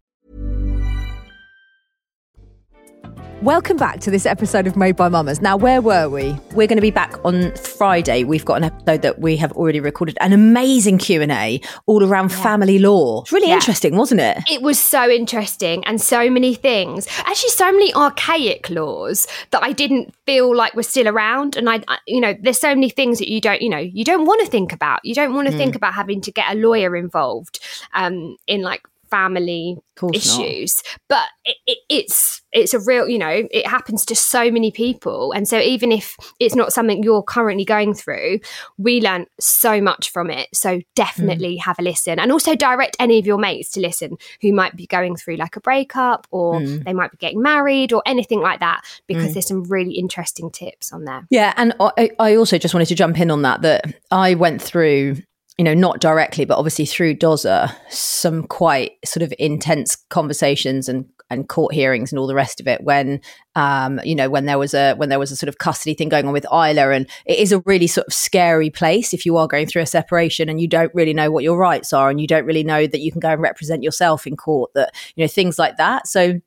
Welcome 3.41 3.77
back 3.77 4.01
to 4.01 4.11
this 4.11 4.27
episode 4.27 4.67
of 4.67 4.77
Made 4.77 4.95
by 4.95 5.09
Mamas. 5.09 5.41
Now, 5.41 5.57
where 5.57 5.81
were 5.81 6.07
we? 6.07 6.33
We're 6.53 6.67
going 6.67 6.75
to 6.77 6.81
be 6.81 6.91
back 6.91 7.15
on 7.25 7.51
Friday. 7.55 8.23
We've 8.23 8.45
got 8.45 8.57
an 8.57 8.65
episode 8.65 9.01
that 9.01 9.17
we 9.19 9.35
have 9.37 9.51
already 9.53 9.79
recorded, 9.79 10.15
an 10.21 10.31
amazing 10.31 10.99
Q 10.99 11.23
and 11.23 11.31
A 11.31 11.59
all 11.87 12.03
around 12.03 12.29
family 12.29 12.77
law. 12.77 13.21
It's 13.23 13.31
really 13.31 13.47
Yeah. 13.47 13.55
interesting, 13.55 13.95
wasn't 13.97 14.21
it? 14.21 14.37
It 14.47 14.61
was 14.61 14.79
so 14.79 15.09
interesting 15.09 15.83
and 15.85 15.99
so 15.99 16.29
many 16.29 16.53
things. 16.53 17.07
Actually, 17.25 17.49
so 17.49 17.71
many 17.71 17.91
archaic 17.95 18.69
laws 18.69 19.27
that 19.49 19.63
I 19.63 19.71
didn't 19.71 20.13
feel 20.27 20.55
like 20.55 20.75
were 20.75 20.83
still 20.83 21.07
around. 21.07 21.57
And 21.57 21.67
I, 21.67 21.81
I- 21.87 21.97
you 22.05 22.21
know, 22.21 22.35
there's 22.39 22.59
so 22.59 22.75
many 22.75 22.91
things 22.91 23.17
that 23.17 23.27
you 23.27 23.41
don't, 23.41 23.59
you 23.63 23.69
know, 23.69 23.79
you 23.79 24.03
don't 24.03 24.25
want 24.27 24.41
to 24.45 24.51
think 24.51 24.71
about. 24.71 24.99
You 25.03 25.15
don't 25.15 25.33
want 25.33 25.47
to 25.49 25.57
think 25.57 25.75
about 25.75 25.95
having 25.95 26.21
to 26.21 26.31
get 26.31 26.45
a 26.51 26.55
lawyer 26.55 26.95
involved 26.95 27.59
um, 27.95 28.37
in 28.45 28.61
like 28.61 28.83
family 29.11 29.77
course 29.95 30.37
not. 30.37 30.45
issues. 30.45 30.81
But 31.07 31.27
it, 31.45 31.57
it, 31.67 31.77
it's 31.89 32.41
it's 32.53 32.73
a 32.73 32.79
real, 32.79 33.07
you 33.07 33.17
know, 33.17 33.47
it 33.49 33.65
happens 33.65 34.05
to 34.05 34.15
so 34.15 34.51
many 34.51 34.71
people. 34.71 35.31
And 35.31 35.47
so 35.47 35.59
even 35.59 35.91
if 35.91 36.17
it's 36.39 36.55
not 36.55 36.73
something 36.73 37.01
you're 37.01 37.23
currently 37.23 37.63
going 37.63 37.93
through, 37.93 38.39
we 38.77 38.99
learn 38.99 39.25
so 39.39 39.79
much 39.79 40.09
from 40.09 40.29
it. 40.29 40.49
So 40.53 40.81
definitely 40.95 41.55
mm. 41.55 41.61
have 41.61 41.79
a 41.79 41.81
listen 41.81 42.19
and 42.19 42.31
also 42.31 42.55
direct 42.55 42.97
any 42.99 43.19
of 43.19 43.25
your 43.25 43.37
mates 43.37 43.69
to 43.71 43.79
listen 43.79 44.17
who 44.41 44.51
might 44.51 44.75
be 44.75 44.85
going 44.85 45.15
through 45.15 45.37
like 45.37 45.55
a 45.55 45.61
breakup 45.61 46.27
or 46.31 46.55
mm. 46.55 46.83
they 46.83 46.93
might 46.93 47.11
be 47.11 47.17
getting 47.17 47.41
married 47.41 47.93
or 47.93 48.03
anything 48.05 48.41
like 48.41 48.59
that 48.59 48.81
because 49.07 49.29
mm. 49.29 49.33
there's 49.33 49.47
some 49.47 49.63
really 49.63 49.93
interesting 49.93 50.51
tips 50.51 50.91
on 50.91 51.05
there. 51.05 51.25
Yeah, 51.29 51.53
and 51.55 51.73
I, 51.79 52.11
I 52.19 52.35
also 52.35 52.57
just 52.57 52.73
wanted 52.73 52.87
to 52.87 52.95
jump 52.95 53.19
in 53.19 53.31
on 53.31 53.43
that. 53.43 53.61
That 53.61 53.95
I 54.09 54.35
went 54.35 54.61
through, 54.61 55.17
you 55.61 55.65
know, 55.65 55.75
not 55.75 55.99
directly, 55.99 56.43
but 56.43 56.57
obviously 56.57 56.87
through 56.87 57.13
Dozer, 57.13 57.71
some 57.91 58.47
quite 58.47 58.93
sort 59.05 59.21
of 59.21 59.31
intense 59.37 59.95
conversations 60.09 60.89
and 60.89 61.05
and 61.29 61.47
court 61.47 61.71
hearings 61.71 62.11
and 62.11 62.17
all 62.17 62.25
the 62.25 62.33
rest 62.33 62.59
of 62.59 62.67
it. 62.67 62.83
When, 62.83 63.21
um, 63.55 64.01
you 64.03 64.15
know, 64.15 64.27
when 64.27 64.47
there 64.47 64.57
was 64.57 64.73
a 64.73 64.95
when 64.95 65.09
there 65.09 65.19
was 65.19 65.29
a 65.29 65.35
sort 65.35 65.49
of 65.49 65.59
custody 65.59 65.93
thing 65.93 66.09
going 66.09 66.25
on 66.25 66.33
with 66.33 66.47
Isla, 66.51 66.89
and 66.89 67.07
it 67.27 67.37
is 67.37 67.51
a 67.51 67.59
really 67.59 67.85
sort 67.85 68.07
of 68.07 68.13
scary 68.13 68.71
place 68.71 69.13
if 69.13 69.23
you 69.23 69.37
are 69.37 69.47
going 69.47 69.67
through 69.67 69.83
a 69.83 69.85
separation 69.85 70.49
and 70.49 70.59
you 70.59 70.67
don't 70.67 70.91
really 70.95 71.13
know 71.13 71.29
what 71.29 71.43
your 71.43 71.59
rights 71.59 71.93
are, 71.93 72.09
and 72.09 72.19
you 72.19 72.25
don't 72.25 72.45
really 72.45 72.63
know 72.63 72.87
that 72.87 73.01
you 73.01 73.11
can 73.11 73.19
go 73.19 73.29
and 73.29 73.39
represent 73.43 73.83
yourself 73.83 74.25
in 74.25 74.35
court. 74.35 74.71
That 74.73 74.95
you 75.15 75.23
know 75.23 75.27
things 75.27 75.59
like 75.59 75.77
that. 75.77 76.07
So 76.07 76.41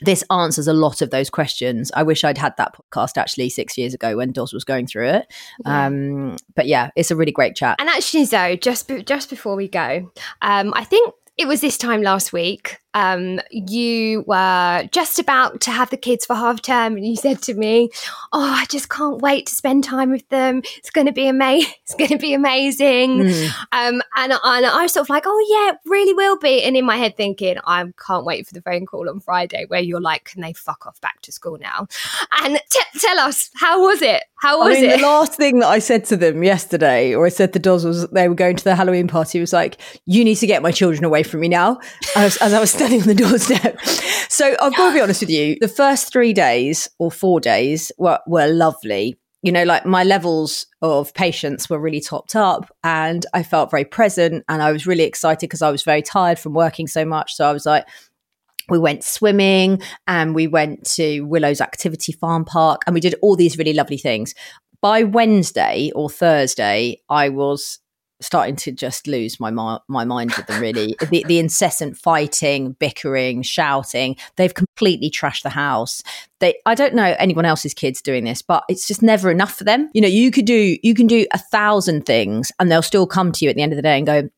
this 0.00 0.24
answers 0.30 0.66
a 0.66 0.72
lot 0.72 1.02
of 1.02 1.10
those 1.10 1.30
questions. 1.30 1.90
I 1.94 2.02
wish 2.02 2.24
I'd 2.24 2.38
had 2.38 2.56
that 2.56 2.74
podcast 2.92 3.16
actually 3.16 3.48
six 3.50 3.76
years 3.76 3.94
ago 3.94 4.16
when 4.16 4.32
Dos 4.32 4.52
was 4.52 4.64
going 4.64 4.86
through 4.86 5.08
it. 5.08 5.26
Um, 5.64 6.36
but 6.54 6.66
yeah, 6.66 6.90
it's 6.96 7.10
a 7.10 7.16
really 7.16 7.32
great 7.32 7.56
chat. 7.56 7.76
And 7.78 7.88
actually, 7.88 8.24
Zoe, 8.24 8.56
just 8.56 8.88
be- 8.88 9.02
just 9.02 9.30
before 9.30 9.56
we 9.56 9.68
go, 9.68 10.10
um, 10.42 10.72
I 10.74 10.84
think 10.84 11.14
it 11.36 11.48
was 11.48 11.60
this 11.60 11.78
time 11.78 12.02
last 12.02 12.32
week. 12.32 12.78
Um, 12.94 13.40
you 13.50 14.24
were 14.26 14.88
just 14.92 15.18
about 15.18 15.60
to 15.62 15.70
have 15.70 15.90
the 15.90 15.96
kids 15.96 16.26
for 16.26 16.34
half 16.34 16.62
term, 16.62 16.96
and 16.96 17.06
you 17.06 17.16
said 17.16 17.42
to 17.42 17.54
me, 17.54 17.90
"Oh, 18.32 18.42
I 18.42 18.66
just 18.66 18.88
can't 18.88 19.20
wait 19.20 19.46
to 19.46 19.54
spend 19.54 19.84
time 19.84 20.10
with 20.10 20.28
them. 20.28 20.62
It's 20.76 20.90
going 20.90 21.06
to 21.06 21.12
be 21.12 21.26
amazing. 21.28 21.72
It's 21.82 21.94
going 21.94 22.10
to 22.10 22.18
be 22.18 22.34
amazing." 22.34 23.20
Um, 23.72 24.02
and, 24.16 24.32
and 24.32 24.66
I 24.66 24.82
was 24.82 24.92
sort 24.92 25.06
of 25.06 25.10
like, 25.10 25.24
"Oh 25.26 25.46
yeah, 25.48 25.72
it 25.72 25.78
really 25.86 26.14
will 26.14 26.38
be." 26.38 26.62
And 26.62 26.76
in 26.76 26.84
my 26.84 26.96
head, 26.96 27.16
thinking, 27.16 27.56
"I 27.64 27.84
can't 28.06 28.24
wait 28.24 28.46
for 28.46 28.54
the 28.54 28.62
phone 28.62 28.86
call 28.86 29.08
on 29.08 29.20
Friday 29.20 29.64
where 29.68 29.80
you're 29.80 30.00
like, 30.00 30.24
can 30.24 30.40
they 30.40 30.52
fuck 30.52 30.86
off 30.86 31.00
back 31.00 31.20
to 31.22 31.32
school 31.32 31.58
now?" 31.60 31.86
And 32.42 32.60
t- 32.70 32.98
tell 32.98 33.18
us, 33.18 33.50
how 33.56 33.82
was 33.82 34.02
it? 34.02 34.24
How 34.36 34.62
I 34.62 34.68
was 34.68 34.80
mean, 34.80 34.90
it? 34.90 35.00
the 35.00 35.06
last 35.06 35.34
thing 35.34 35.58
that 35.60 35.68
I 35.68 35.78
said 35.78 36.04
to 36.06 36.16
them 36.16 36.42
yesterday, 36.42 37.14
or 37.14 37.26
I 37.26 37.28
said 37.28 37.52
to 37.52 37.58
Dos, 37.58 37.84
was 37.84 38.08
they 38.08 38.28
were 38.28 38.34
going 38.34 38.56
to 38.56 38.64
the 38.64 38.74
Halloween 38.74 39.06
party. 39.06 39.38
Was 39.38 39.52
like, 39.52 39.80
"You 40.06 40.24
need 40.24 40.36
to 40.36 40.46
get 40.46 40.62
my 40.62 40.72
children 40.72 41.04
away 41.04 41.22
from 41.22 41.40
me 41.40 41.48
now." 41.48 41.78
As, 42.16 42.36
as 42.38 42.52
I 42.52 42.60
was 42.60 42.72
standing 42.80 43.02
on 43.02 43.08
the 43.08 43.14
doorstep. 43.26 43.80
So 44.30 44.56
I've 44.60 44.74
got 44.74 44.88
to 44.88 44.94
be 44.94 45.00
honest 45.00 45.20
with 45.20 45.30
you. 45.30 45.56
The 45.60 45.68
first 45.68 46.12
three 46.12 46.32
days 46.32 46.88
or 46.98 47.10
four 47.10 47.40
days 47.40 47.92
were 47.98 48.20
were 48.26 48.46
lovely. 48.46 49.18
You 49.42 49.52
know, 49.52 49.64
like 49.64 49.86
my 49.86 50.04
levels 50.04 50.66
of 50.82 51.14
patience 51.14 51.70
were 51.70 51.78
really 51.78 52.00
topped 52.00 52.36
up, 52.36 52.70
and 52.84 53.24
I 53.34 53.42
felt 53.42 53.70
very 53.70 53.84
present, 53.84 54.44
and 54.48 54.62
I 54.62 54.72
was 54.72 54.86
really 54.86 55.04
excited 55.04 55.40
because 55.40 55.62
I 55.62 55.70
was 55.70 55.82
very 55.82 56.02
tired 56.02 56.38
from 56.38 56.54
working 56.54 56.86
so 56.86 57.04
much. 57.04 57.34
So 57.34 57.48
I 57.48 57.52
was 57.52 57.66
like, 57.66 57.86
we 58.68 58.78
went 58.78 59.02
swimming 59.02 59.82
and 60.06 60.34
we 60.34 60.46
went 60.46 60.84
to 60.94 61.22
Willow's 61.22 61.60
Activity 61.60 62.12
Farm 62.12 62.44
Park 62.44 62.82
and 62.86 62.94
we 62.94 63.00
did 63.00 63.16
all 63.20 63.34
these 63.34 63.58
really 63.58 63.72
lovely 63.72 63.98
things. 63.98 64.32
By 64.80 65.02
Wednesday 65.02 65.90
or 65.94 66.08
Thursday, 66.08 67.00
I 67.08 67.30
was 67.30 67.79
starting 68.20 68.56
to 68.56 68.72
just 68.72 69.06
lose 69.06 69.40
my 69.40 69.50
my 69.88 70.04
mind 70.04 70.32
with 70.36 70.46
them. 70.46 70.60
Really, 70.60 70.96
the, 71.10 71.24
the 71.26 71.38
incessant 71.38 71.96
fighting, 71.96 72.72
bickering, 72.72 73.42
shouting. 73.42 74.16
They've 74.36 74.54
completely 74.54 75.10
trashed 75.10 75.42
the 75.42 75.50
house. 75.50 76.02
They, 76.38 76.54
I 76.64 76.74
don't 76.74 76.94
know 76.94 77.14
anyone 77.18 77.44
else's 77.44 77.74
kids 77.74 78.00
doing 78.00 78.24
this, 78.24 78.40
but 78.40 78.64
it's 78.68 78.86
just 78.88 79.02
never 79.02 79.30
enough 79.30 79.54
for 79.56 79.64
them. 79.64 79.90
You 79.92 80.00
know, 80.00 80.08
you 80.08 80.30
could 80.30 80.46
do 80.46 80.78
you 80.82 80.94
can 80.94 81.06
do 81.06 81.26
a 81.32 81.38
thousand 81.38 82.06
things, 82.06 82.52
and 82.58 82.70
they'll 82.70 82.82
still 82.82 83.06
come 83.06 83.32
to 83.32 83.44
you 83.44 83.50
at 83.50 83.56
the 83.56 83.62
end 83.62 83.72
of 83.72 83.76
the 83.76 83.82
day 83.82 83.96
and 83.96 84.06
go, 84.06 84.28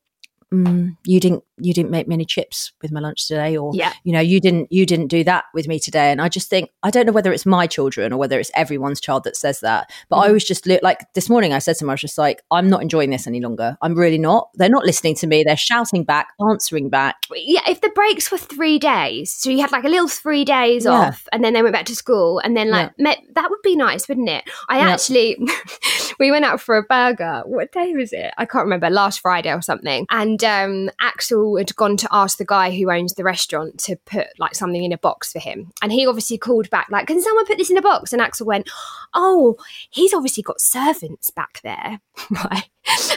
mm, 0.53 0.95
"You 1.05 1.19
didn't 1.19 1.43
you 1.57 1.73
didn't 1.73 1.91
make 1.91 2.07
many 2.07 2.25
chips 2.25 2.71
with 2.81 2.91
my 2.91 2.99
lunch 2.99 3.27
today 3.27 3.55
or 3.55 3.71
Yeah. 3.75 3.93
you 4.03 4.11
know 4.11 4.19
you 4.19 4.39
didn't 4.39 4.71
you 4.71 4.85
didn't 4.85 5.07
do 5.07 5.23
that 5.23 5.45
with 5.53 5.67
me 5.67 5.77
today 5.79 6.11
and 6.11 6.19
i 6.19 6.27
just 6.27 6.49
think 6.49 6.71
i 6.81 6.89
don't 6.89 7.05
know 7.05 7.11
whether 7.11 7.31
it's 7.31 7.45
my 7.45 7.67
children 7.67 8.11
or 8.11 8.17
whether 8.17 8.39
it's 8.39 8.49
everyone's 8.55 8.99
child 8.99 9.23
that 9.25 9.35
says 9.37 9.59
that 9.59 9.91
but 10.09 10.17
Mm. 10.17 10.23
i 10.29 10.31
was 10.31 10.43
just 10.43 10.67
like 10.81 10.99
this 11.13 11.29
morning 11.29 11.53
i 11.53 11.59
said 11.59 11.75
to 11.75 11.79
them 11.85 11.91
i 11.91 11.93
was 11.93 12.01
just 12.01 12.17
like 12.17 12.41
i'm 12.49 12.69
not 12.69 12.81
enjoying 12.81 13.11
this 13.11 13.27
any 13.27 13.39
longer 13.39 13.77
i'm 13.83 13.93
really 13.93 14.17
not 14.17 14.49
they're 14.55 14.67
not 14.67 14.83
listening 14.83 15.13
to 15.17 15.27
me 15.27 15.43
they're 15.43 15.55
shouting 15.55 16.03
back 16.03 16.29
answering 16.49 16.89
back 16.89 17.17
yeah, 17.35 17.61
if 17.67 17.81
the 17.81 17.89
breaks 17.89 18.31
were 18.31 18.37
three 18.37 18.77
days, 18.79 19.33
so 19.33 19.49
you 19.49 19.59
had 19.61 19.71
like 19.71 19.83
a 19.83 19.87
little 19.89 20.07
three 20.07 20.45
days 20.45 20.85
Yeah. 20.85 20.91
off, 20.91 21.27
and 21.31 21.43
then 21.43 21.53
they 21.53 21.61
went 21.63 21.73
back 21.73 21.85
to 21.85 21.95
school, 21.95 22.39
and 22.39 22.55
then 22.55 22.69
like 22.69 22.91
met, 22.99 23.17
that 23.35 23.49
would 23.49 23.61
be 23.63 23.75
nice, 23.75 24.07
wouldn't 24.07 24.29
it? 24.29 24.43
I 24.69 24.79
Yeah. 24.79 24.89
actually, 24.93 25.37
we 26.19 26.29
went 26.31 26.45
out 26.45 26.61
for 26.61 26.77
a 26.77 26.83
burger. 26.83 27.41
What 27.45 27.71
day 27.71 27.93
was 27.93 28.13
it? 28.13 28.33
I 28.37 28.45
can't 28.45 28.65
remember. 28.65 28.89
Last 28.89 29.19
Friday 29.21 29.51
or 29.51 29.61
something. 29.61 30.05
And 30.11 30.42
um, 30.43 30.89
Axel 30.99 31.57
had 31.57 31.75
gone 31.75 31.97
to 31.97 32.07
ask 32.11 32.37
the 32.37 32.45
guy 32.45 32.71
who 32.71 32.91
owns 32.91 33.13
the 33.13 33.23
restaurant 33.23 33.79
to 33.81 33.95
put 34.05 34.27
like 34.37 34.55
something 34.55 34.83
in 34.83 34.91
a 34.91 34.97
box 34.97 35.31
for 35.31 35.39
him, 35.39 35.71
and 35.81 35.91
he 35.91 36.05
obviously 36.07 36.37
called 36.37 36.69
back 36.69 36.87
like, 36.89 37.07
"Can 37.07 37.21
someone 37.21 37.45
put 37.45 37.57
this 37.57 37.69
in 37.69 37.77
a 37.77 37.81
box?" 37.81 38.13
And 38.13 38.21
Axel 38.21 38.47
went, 38.47 38.69
"Oh, 39.13 39.55
he's 39.89 40.13
obviously 40.13 40.43
got 40.43 40.61
servants 40.61 41.31
back 41.31 41.61
there, 41.63 41.99
right?" 42.31 42.69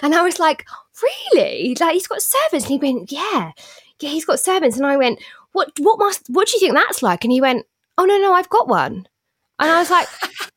And 0.02 0.14
I 0.14 0.22
was 0.22 0.38
like, 0.38 0.64
really? 1.02 1.76
Like 1.80 1.94
he's 1.94 2.06
got 2.06 2.22
servants? 2.22 2.66
And 2.68 2.80
he 2.82 2.92
went, 2.92 3.10
yeah, 3.12 3.52
yeah, 4.00 4.10
he's 4.10 4.24
got 4.24 4.40
servants. 4.40 4.76
And 4.76 4.86
I 4.86 4.96
went, 4.96 5.20
what, 5.52 5.72
what 5.78 5.98
must, 5.98 6.28
what 6.28 6.48
do 6.48 6.52
you 6.54 6.60
think 6.60 6.74
that's 6.74 7.02
like? 7.02 7.24
And 7.24 7.32
he 7.32 7.40
went, 7.40 7.66
oh 7.98 8.04
no, 8.04 8.18
no, 8.18 8.32
I've 8.32 8.48
got 8.48 8.68
one. 8.68 9.08
And 9.58 9.70
I 9.70 9.78
was 9.78 9.90
like, 9.90 10.06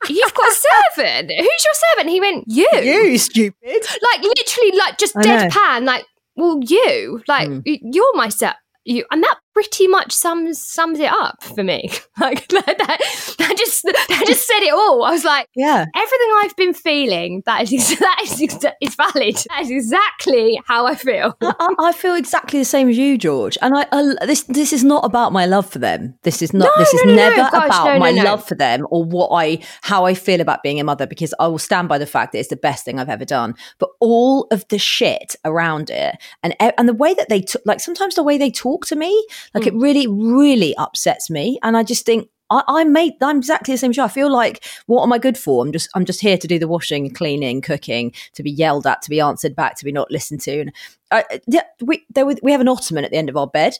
you've 0.09 0.33
got 0.33 0.51
a 0.51 0.55
servant? 0.95 1.31
Who's 1.31 1.65
your 1.65 1.73
servant? 1.73 1.99
And 2.01 2.09
he 2.09 2.19
went, 2.19 2.43
you. 2.47 2.67
you 2.73 3.17
stupid 3.17 3.55
Like 3.63 4.21
literally, 4.23 4.77
like 4.77 4.97
just 4.97 5.15
I 5.15 5.21
know. 5.21 5.37
deadpan. 5.37 5.85
Like, 5.85 6.05
well, 6.39 6.59
you. 6.65 7.21
Like 7.27 7.49
Mm. 7.49 7.63
you're 7.93 8.15
my 8.15 8.29
ser- 8.29 8.55
You, 8.85 9.05
and 9.11 9.21
that 9.23 9.37
pretty 9.59 9.87
much 9.87 10.13
sums 10.13 10.61
sums 10.61 10.99
it 10.99 11.11
up 11.11 11.43
for 11.43 11.63
me. 11.63 11.89
Like 12.19 12.45
that, 12.49 12.65
that, 12.65 13.35
that 13.37 13.57
just 13.57 13.83
that 13.83 14.23
just 14.27 14.45
said 14.45 14.59
it 14.59 14.73
all. 14.73 15.05
I 15.05 15.11
was 15.11 15.23
like, 15.23 15.47
yeah 15.55 15.85
everything 15.95 16.29
I've 16.41 16.55
been 16.57 16.73
feeling 16.73 17.43
that 17.45 17.71
is 17.71 17.97
that 17.99 18.19
is, 18.23 18.41
is 18.81 18.95
valid. 18.95 19.35
That 19.49 19.61
is 19.61 19.71
exactly 19.71 20.61
how 20.65 20.85
I 20.85 20.95
feel. 20.95 21.37
I, 21.41 21.75
I 21.79 21.91
feel 21.93 22.15
exactly 22.15 22.59
the 22.59 22.65
same 22.65 22.89
as 22.89 22.97
you, 22.97 23.17
George. 23.17 23.57
And 23.61 23.77
I, 23.77 23.85
I 23.93 24.25
this 24.25 24.43
this 24.43 24.73
is 24.73 24.83
not 24.83 25.05
about 25.05 25.31
my 25.31 25.45
love 25.45 25.69
for 25.69 25.79
them. 25.79 26.15
This 26.23 26.41
is 26.41 26.53
not. 26.53 26.65
No, 26.65 26.83
this 26.83 26.93
is 26.93 27.05
no, 27.05 27.15
no, 27.15 27.15
no, 27.15 27.35
never 27.35 27.51
gosh, 27.51 27.65
about 27.67 27.99
my 27.99 28.11
love 28.11 28.45
for 28.45 28.55
them 28.55 28.85
or 28.89 29.05
what 29.05 29.29
I 29.29 29.59
how 29.81 30.05
I 30.05 30.13
feel 30.13 30.41
about 30.41 30.61
being 30.61 30.81
a 30.81 30.83
mother. 30.83 31.07
Because 31.07 31.33
I 31.39 31.47
will 31.47 31.57
stand 31.57 31.87
by 31.87 31.97
the 31.97 32.05
fact 32.05 32.33
that 32.33 32.39
it's 32.39 32.49
the 32.49 32.57
best 32.57 32.83
thing 32.83 32.99
I've 32.99 33.07
ever 33.07 33.25
done. 33.25 33.55
But 33.77 33.91
all 34.01 34.47
of 34.51 34.67
the 34.67 34.77
shit 34.77 35.37
around 35.45 35.89
it 35.89 36.17
and 36.43 36.53
and 36.59 36.89
the 36.89 36.93
way 36.93 37.13
that 37.13 37.29
they 37.29 37.39
took, 37.41 37.61
like 37.65 37.79
sometimes 37.79 38.15
the 38.15 38.23
way 38.23 38.37
they 38.37 38.51
talk 38.51 38.85
to 38.87 38.95
me, 38.97 39.25
like 39.53 39.67
it 39.67 39.73
mm. 39.73 39.81
really 39.81 40.07
really 40.07 40.75
upsets 40.75 41.29
me. 41.29 41.59
And 41.63 41.77
I 41.77 41.83
just 41.83 42.05
think. 42.05 42.29
I, 42.51 42.63
I 42.67 42.83
made. 42.83 43.13
I'm 43.21 43.37
exactly 43.37 43.75
the 43.75 43.77
same. 43.77 43.91
you. 43.93 44.01
I 44.01 44.07
feel 44.07 44.31
like, 44.31 44.65
what 44.87 45.03
am 45.03 45.13
I 45.13 45.19
good 45.19 45.37
for? 45.37 45.63
I'm 45.63 45.71
just. 45.71 45.87
I'm 45.93 46.03
just 46.03 46.19
here 46.19 46.35
to 46.35 46.47
do 46.47 46.57
the 46.57 46.67
washing, 46.67 47.07
cleaning, 47.13 47.61
cooking, 47.61 48.11
to 48.33 48.41
be 48.41 48.49
yelled 48.49 48.87
at, 48.87 49.03
to 49.03 49.09
be 49.11 49.19
answered 49.19 49.55
back, 49.55 49.75
to 49.77 49.85
be 49.85 49.91
not 49.91 50.09
listened 50.09 50.41
to. 50.41 50.61
And 50.61 50.73
I, 51.11 51.25
yeah, 51.45 51.61
we 51.79 52.07
there 52.09 52.25
were, 52.25 52.37
we 52.41 52.51
have 52.51 52.61
an 52.61 52.67
ottoman 52.67 53.05
at 53.05 53.11
the 53.11 53.17
end 53.17 53.29
of 53.29 53.37
our 53.37 53.45
bed, 53.45 53.75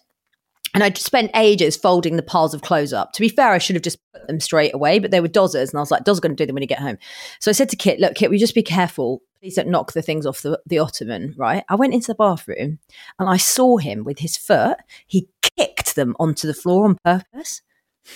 and 0.74 0.84
I 0.84 0.92
spent 0.94 1.32
ages 1.36 1.76
folding 1.76 2.16
the 2.16 2.24
piles 2.24 2.54
of 2.54 2.62
clothes 2.62 2.94
up. 2.94 3.14
To 3.14 3.22
be 3.22 3.30
fair, 3.30 3.50
I 3.50 3.58
should 3.58 3.76
have 3.76 3.84
just 3.84 4.00
put 4.14 4.28
them 4.28 4.40
straight 4.40 4.74
away, 4.74 5.00
but 5.00 5.12
they 5.12 5.22
were 5.22 5.28
Dozzers, 5.28 5.70
and 5.70 5.78
I 5.78 5.82
was 5.82 5.92
like, 5.92 6.04
Dozzer's 6.04 6.20
going 6.20 6.36
to 6.36 6.42
do 6.42 6.46
them 6.46 6.56
when 6.56 6.64
you 6.64 6.68
get 6.68 6.80
home. 6.80 6.98
So 7.40 7.50
I 7.50 7.54
said 7.54 7.70
to 7.70 7.76
Kit, 7.76 8.00
"Look, 8.00 8.16
Kit, 8.16 8.30
we 8.30 8.38
just 8.38 8.56
be 8.56 8.64
careful. 8.64 9.22
Please 9.42 9.56
don't 9.56 9.70
knock 9.70 9.94
the 9.94 10.02
things 10.02 10.26
off 10.26 10.42
the, 10.42 10.60
the 10.66 10.80
ottoman." 10.80 11.34
Right? 11.38 11.64
I 11.70 11.76
went 11.76 11.94
into 11.94 12.08
the 12.08 12.16
bathroom, 12.16 12.80
and 13.18 13.30
I 13.30 13.38
saw 13.38 13.78
him 13.78 14.04
with 14.04 14.20
his 14.20 14.38
foot. 14.38 14.78
He 15.08 15.30
kicked 15.58 15.96
them 15.96 16.16
onto 16.20 16.48
the 16.48 16.54
floor 16.54 16.86
on 16.86 16.98
purpose. 17.04 17.62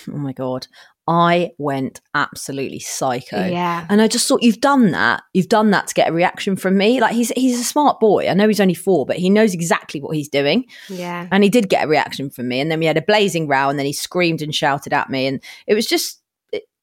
Oh 0.10 0.18
my 0.18 0.34
god! 0.34 0.68
I 1.08 1.52
went 1.58 2.00
absolutely 2.16 2.80
psycho. 2.80 3.46
Yeah. 3.46 3.86
And 3.90 4.02
I 4.02 4.08
just 4.08 4.28
thought, 4.28 4.42
you've 4.42 4.62
done 4.62 4.92
that. 4.92 5.24
You've 5.34 5.50
done 5.50 5.72
that 5.72 5.88
to 5.88 5.94
get 5.94 6.10
a 6.10 6.14
reaction 6.14 6.56
from 6.56 6.78
me. 6.78 7.02
Like 7.02 7.14
he's 7.14 7.30
he's 7.32 7.60
a 7.60 7.64
smart 7.64 8.00
boy. 8.00 8.30
I 8.30 8.34
know 8.34 8.48
he's 8.48 8.62
only 8.62 8.74
four, 8.74 9.06
but 9.06 9.18
he 9.18 9.30
knows 9.30 9.54
exactly 9.54 10.00
what 10.00 10.16
he's 10.16 10.30
doing. 10.30 10.66
Yeah. 10.90 11.28
And 11.32 11.44
he 11.44 11.50
did 11.50 11.70
get 11.70 11.86
a 11.86 11.88
reaction 11.88 12.30
from 12.30 12.48
me. 12.48 12.60
And 12.60 12.72
then 12.72 12.80
we 12.80 12.86
had 12.86 12.98
a 12.98 13.02
blazing 13.02 13.48
row, 13.48 13.70
and 13.70 13.78
then 13.78 13.86
he 13.86 13.94
screamed 13.94 14.42
and 14.42 14.56
shouted 14.56 14.94
at 14.94 15.10
me, 15.10 15.28
and 15.28 15.44
it 15.68 15.74
was 15.74 15.86
just 15.86 16.22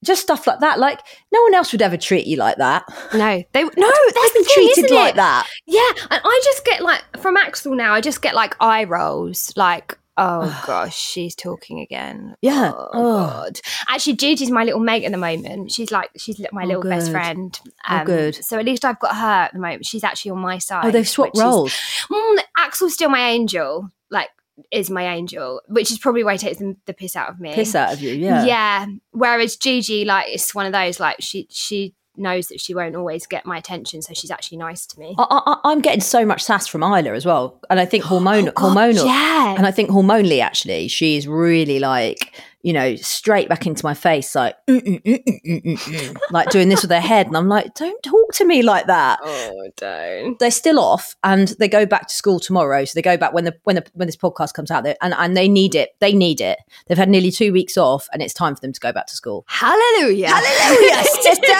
just 0.04 0.22
stuff 0.22 0.46
like 0.46 0.60
that. 0.60 0.78
Like 0.78 1.00
no 1.32 1.42
one 1.42 1.54
else 1.54 1.72
would 1.72 1.82
ever 1.82 1.96
treat 1.96 2.26
you 2.26 2.36
like 2.36 2.56
that. 2.56 2.84
No, 3.14 3.42
they 3.52 3.62
no. 3.64 3.70
That's 3.76 4.18
I've 4.18 4.34
been 4.34 4.42
the 4.42 4.52
thing, 4.54 4.72
treated 4.74 4.94
like 4.94 5.14
that. 5.16 5.48
Yeah, 5.66 5.90
and 6.10 6.20
I 6.24 6.40
just 6.44 6.64
get 6.64 6.82
like 6.82 7.04
from 7.18 7.36
Axel 7.36 7.74
now. 7.74 7.94
I 7.94 8.00
just 8.00 8.22
get 8.22 8.34
like 8.34 8.56
eye 8.60 8.84
rolls, 8.84 9.52
like. 9.56 9.96
Oh 10.22 10.62
gosh, 10.66 10.96
she's 10.98 11.34
talking 11.34 11.80
again. 11.80 12.34
Yeah. 12.42 12.72
Oh, 12.74 12.88
Oh. 12.92 13.26
god. 13.26 13.60
Actually, 13.88 14.16
Gigi's 14.16 14.50
my 14.50 14.64
little 14.64 14.80
mate 14.80 15.04
at 15.04 15.12
the 15.12 15.18
moment. 15.18 15.72
She's 15.72 15.90
like 15.90 16.10
she's 16.16 16.38
my 16.52 16.64
Oh, 16.64 16.66
little 16.66 16.82
best 16.82 17.10
friend. 17.10 17.58
Um, 17.88 18.02
Oh, 18.02 18.04
good. 18.04 18.34
So 18.44 18.58
at 18.58 18.64
least 18.66 18.84
I've 18.84 19.00
got 19.00 19.16
her 19.16 19.26
at 19.44 19.52
the 19.54 19.58
moment. 19.58 19.86
She's 19.86 20.04
actually 20.04 20.32
on 20.32 20.38
my 20.40 20.58
side. 20.58 20.84
Oh, 20.84 20.90
they've 20.90 21.08
swapped 21.08 21.36
is- 21.36 21.42
roles. 21.42 21.72
Mm, 22.10 22.38
Axel's 22.58 22.94
still 22.94 23.08
my 23.10 23.30
angel. 23.30 23.88
Like, 24.10 24.28
is 24.70 24.90
my 24.90 25.04
angel, 25.14 25.62
which 25.68 25.90
is 25.90 25.98
probably 25.98 26.22
why 26.22 26.32
he 26.32 26.38
takes 26.38 26.58
the, 26.58 26.76
the 26.84 26.92
piss 26.92 27.16
out 27.16 27.30
of 27.30 27.40
me. 27.40 27.54
Piss 27.54 27.74
out 27.74 27.94
of 27.94 28.00
you. 28.02 28.12
Yeah. 28.12 28.44
Yeah. 28.44 28.86
Whereas 29.12 29.56
Gigi, 29.56 30.04
like, 30.04 30.28
it's 30.28 30.54
one 30.54 30.66
of 30.66 30.72
those 30.72 31.00
like 31.00 31.16
she 31.20 31.46
she 31.50 31.94
knows 32.20 32.48
that 32.48 32.60
she 32.60 32.74
won't 32.74 32.94
always 32.94 33.26
get 33.26 33.46
my 33.46 33.56
attention, 33.58 34.02
so 34.02 34.14
she's 34.14 34.30
actually 34.30 34.58
nice 34.58 34.86
to 34.86 35.00
me. 35.00 35.14
I, 35.18 35.24
I, 35.46 35.56
I'm 35.64 35.80
getting 35.80 36.00
so 36.00 36.24
much 36.24 36.42
sass 36.42 36.66
from 36.66 36.82
Isla 36.82 37.12
as 37.12 37.26
well, 37.26 37.58
and 37.68 37.80
I 37.80 37.84
think 37.86 38.04
hormonal, 38.04 38.48
Oh, 38.56 38.74
God, 38.74 38.76
hormonal, 38.76 39.06
yeah. 39.06 39.54
and 39.56 39.66
I 39.66 39.70
think 39.70 39.90
hormonally 39.90 40.40
actually, 40.42 40.88
she's 40.88 41.26
really 41.26 41.78
like 41.78 42.32
you 42.62 42.72
know 42.72 42.94
straight 42.96 43.48
back 43.48 43.66
into 43.66 43.84
my 43.84 43.94
face, 43.94 44.34
like 44.34 44.54
"Mm, 44.68 44.80
mm, 44.80 45.02
mm, 45.02 45.24
mm, 45.24 45.42
mm, 45.44 45.62
mm, 45.62 45.78
mm," 45.78 46.16
like 46.30 46.50
doing 46.50 46.68
this 46.68 46.82
with 46.82 46.90
her 46.90 47.00
head, 47.00 47.26
and 47.26 47.36
I'm 47.36 47.48
like, 47.48 47.74
don't 47.74 48.02
talk 48.02 48.32
to 48.34 48.44
me 48.44 48.62
like 48.62 48.86
that. 48.86 49.18
Oh, 49.22 49.70
don't. 49.76 50.38
They're 50.38 50.50
still 50.50 50.78
off, 50.78 51.16
and 51.24 51.48
they 51.58 51.68
go 51.68 51.86
back 51.86 52.08
to 52.08 52.14
school 52.14 52.38
tomorrow. 52.38 52.84
So 52.84 52.92
they 52.94 53.02
go 53.02 53.16
back 53.16 53.32
when 53.32 53.44
the 53.44 53.56
when 53.64 53.76
the 53.76 53.84
when 53.94 54.06
this 54.06 54.16
podcast 54.16 54.54
comes 54.54 54.70
out, 54.70 54.84
there, 54.84 54.96
and 55.00 55.14
and 55.14 55.36
they 55.36 55.48
need 55.48 55.74
it. 55.74 55.90
They 56.00 56.12
need 56.12 56.40
it. 56.40 56.58
They've 56.86 56.98
had 56.98 57.08
nearly 57.08 57.30
two 57.30 57.52
weeks 57.52 57.76
off, 57.76 58.08
and 58.12 58.22
it's 58.22 58.34
time 58.34 58.54
for 58.54 58.60
them 58.60 58.72
to 58.72 58.80
go 58.80 58.92
back 58.92 59.06
to 59.06 59.14
school. 59.14 59.44
Hallelujah. 59.48 60.28
Hallelujah, 60.28 61.04
sister. 61.22 61.52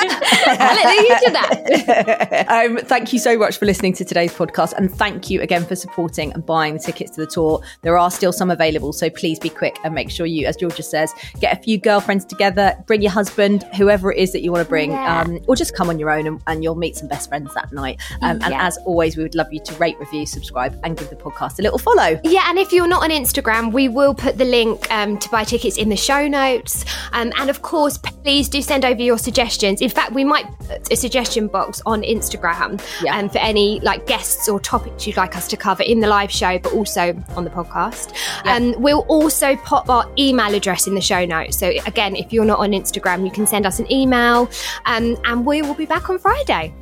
Hallelujah 0.50 1.18
to 1.24 1.30
that. 1.32 2.46
um, 2.48 2.76
thank 2.78 3.12
you 3.12 3.18
so 3.18 3.38
much 3.38 3.58
for 3.58 3.66
listening 3.66 3.92
to 3.94 4.04
today's 4.04 4.32
podcast. 4.32 4.72
And 4.74 4.90
thank 4.90 5.30
you 5.30 5.40
again 5.40 5.64
for 5.64 5.76
supporting 5.76 6.32
and 6.32 6.44
buying 6.44 6.74
the 6.74 6.80
tickets 6.80 7.12
to 7.12 7.20
the 7.20 7.26
tour. 7.26 7.62
There 7.82 7.96
are 7.96 8.10
still 8.10 8.32
some 8.32 8.50
available. 8.50 8.92
So 8.92 9.10
please 9.10 9.38
be 9.38 9.50
quick 9.50 9.78
and 9.84 9.94
make 9.94 10.10
sure 10.10 10.26
you, 10.26 10.46
as 10.46 10.56
Georgia 10.56 10.82
says, 10.90 11.14
get 11.40 11.58
a 11.58 11.62
few 11.62 11.78
girlfriends 11.78 12.24
together, 12.24 12.74
bring 12.86 13.02
your 13.02 13.10
husband, 13.12 13.64
whoever 13.76 14.12
it 14.12 14.18
is 14.18 14.32
that 14.32 14.42
you 14.42 14.52
want 14.52 14.64
to 14.64 14.68
bring, 14.68 14.90
Yeah. 14.92 15.20
um, 15.22 15.38
or 15.46 15.56
just 15.56 15.74
come 15.74 15.88
on 15.88 15.98
your 15.98 16.10
own 16.10 16.26
and, 16.26 16.40
and 16.46 16.62
you'll 16.62 16.74
meet 16.74 16.96
some 16.96 17.08
best 17.08 17.28
friends 17.28 17.52
that 17.54 17.72
night. 17.72 18.00
Um, 18.22 18.40
And 18.42 18.54
as 18.54 18.76
always, 18.86 19.16
we 19.16 19.22
would 19.22 19.34
love 19.34 19.52
you 19.52 19.60
to 19.60 19.74
rate, 19.74 19.98
review, 20.00 20.26
subscribe, 20.26 20.78
and 20.84 20.96
give 20.96 21.10
the 21.10 21.16
podcast 21.16 21.58
a 21.58 21.62
little 21.62 21.78
follow. 21.78 22.20
Yeah, 22.24 22.44
and 22.48 22.58
if 22.58 22.72
you're 22.72 22.88
not 22.88 23.02
on 23.02 23.10
Instagram, 23.10 23.72
we 23.72 23.88
will 23.88 24.14
put 24.14 24.38
the 24.38 24.44
link 24.44 24.90
um, 24.90 25.18
to 25.18 25.28
buy 25.28 25.44
tickets 25.44 25.76
in 25.76 25.88
the 25.88 25.96
show 25.96 26.26
notes. 26.28 26.84
Um, 27.12 27.32
and 27.38 27.50
of 27.50 27.62
course, 27.62 27.96
please 27.98 28.48
do 28.48 28.60
send 28.62 28.84
over 28.84 29.00
your 29.00 29.18
suggestions. 29.18 29.80
In 29.80 29.90
fact, 29.90 30.12
we 30.12 30.24
might 30.24 30.46
put 30.60 30.92
a 30.92 30.96
suggestion 30.96 31.46
box 31.48 31.80
on 31.86 32.02
Instagram 32.02 32.80
Yeah. 33.02 33.16
um, 33.18 33.28
for 33.28 33.38
any 33.38 33.80
like 33.80 34.06
guests 34.06 34.48
or 34.48 34.58
topics 34.60 35.06
you'd 35.06 35.16
like 35.16 35.36
us 35.36 35.48
to 35.48 35.56
cover 35.56 35.82
in 35.82 36.00
the 36.00 36.06
live 36.08 36.30
show, 36.30 36.58
but 36.58 36.72
also 36.72 37.14
on 37.36 37.44
the 37.44 37.50
podcast. 37.50 38.12
Um, 38.44 38.74
we'll 38.80 39.06
also 39.08 39.56
pop 39.56 39.88
our 39.88 40.08
email 40.18 40.54
address 40.54 40.79
in 40.86 40.94
the 40.94 41.00
show 41.00 41.24
notes. 41.24 41.58
So 41.58 41.72
again, 41.86 42.16
if 42.16 42.32
you're 42.32 42.44
not 42.44 42.58
on 42.58 42.70
Instagram, 42.70 43.24
you 43.24 43.30
can 43.30 43.46
send 43.46 43.66
us 43.66 43.78
an 43.78 43.90
email, 43.90 44.50
um, 44.86 45.16
and 45.24 45.46
we 45.46 45.62
will 45.62 45.74
be 45.74 45.86
back 45.86 46.10
on 46.10 46.18
Friday. 46.18 46.74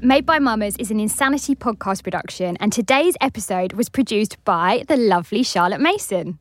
Made 0.00 0.26
by 0.26 0.38
Mamas 0.38 0.76
is 0.76 0.90
an 0.90 1.00
Insanity 1.00 1.54
podcast 1.54 2.02
production, 2.02 2.56
and 2.58 2.72
today's 2.72 3.16
episode 3.20 3.72
was 3.72 3.88
produced 3.88 4.36
by 4.44 4.84
the 4.88 4.96
lovely 4.96 5.42
Charlotte 5.42 5.80
Mason. 5.80 6.38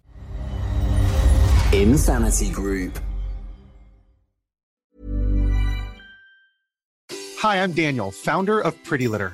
Insanity 1.71 2.51
Group. 2.51 2.99
Hi, 7.39 7.61
I'm 7.63 7.73
Daniel, 7.73 8.11
founder 8.11 8.59
of 8.59 8.81
Pretty 8.83 9.07
Litter. 9.07 9.33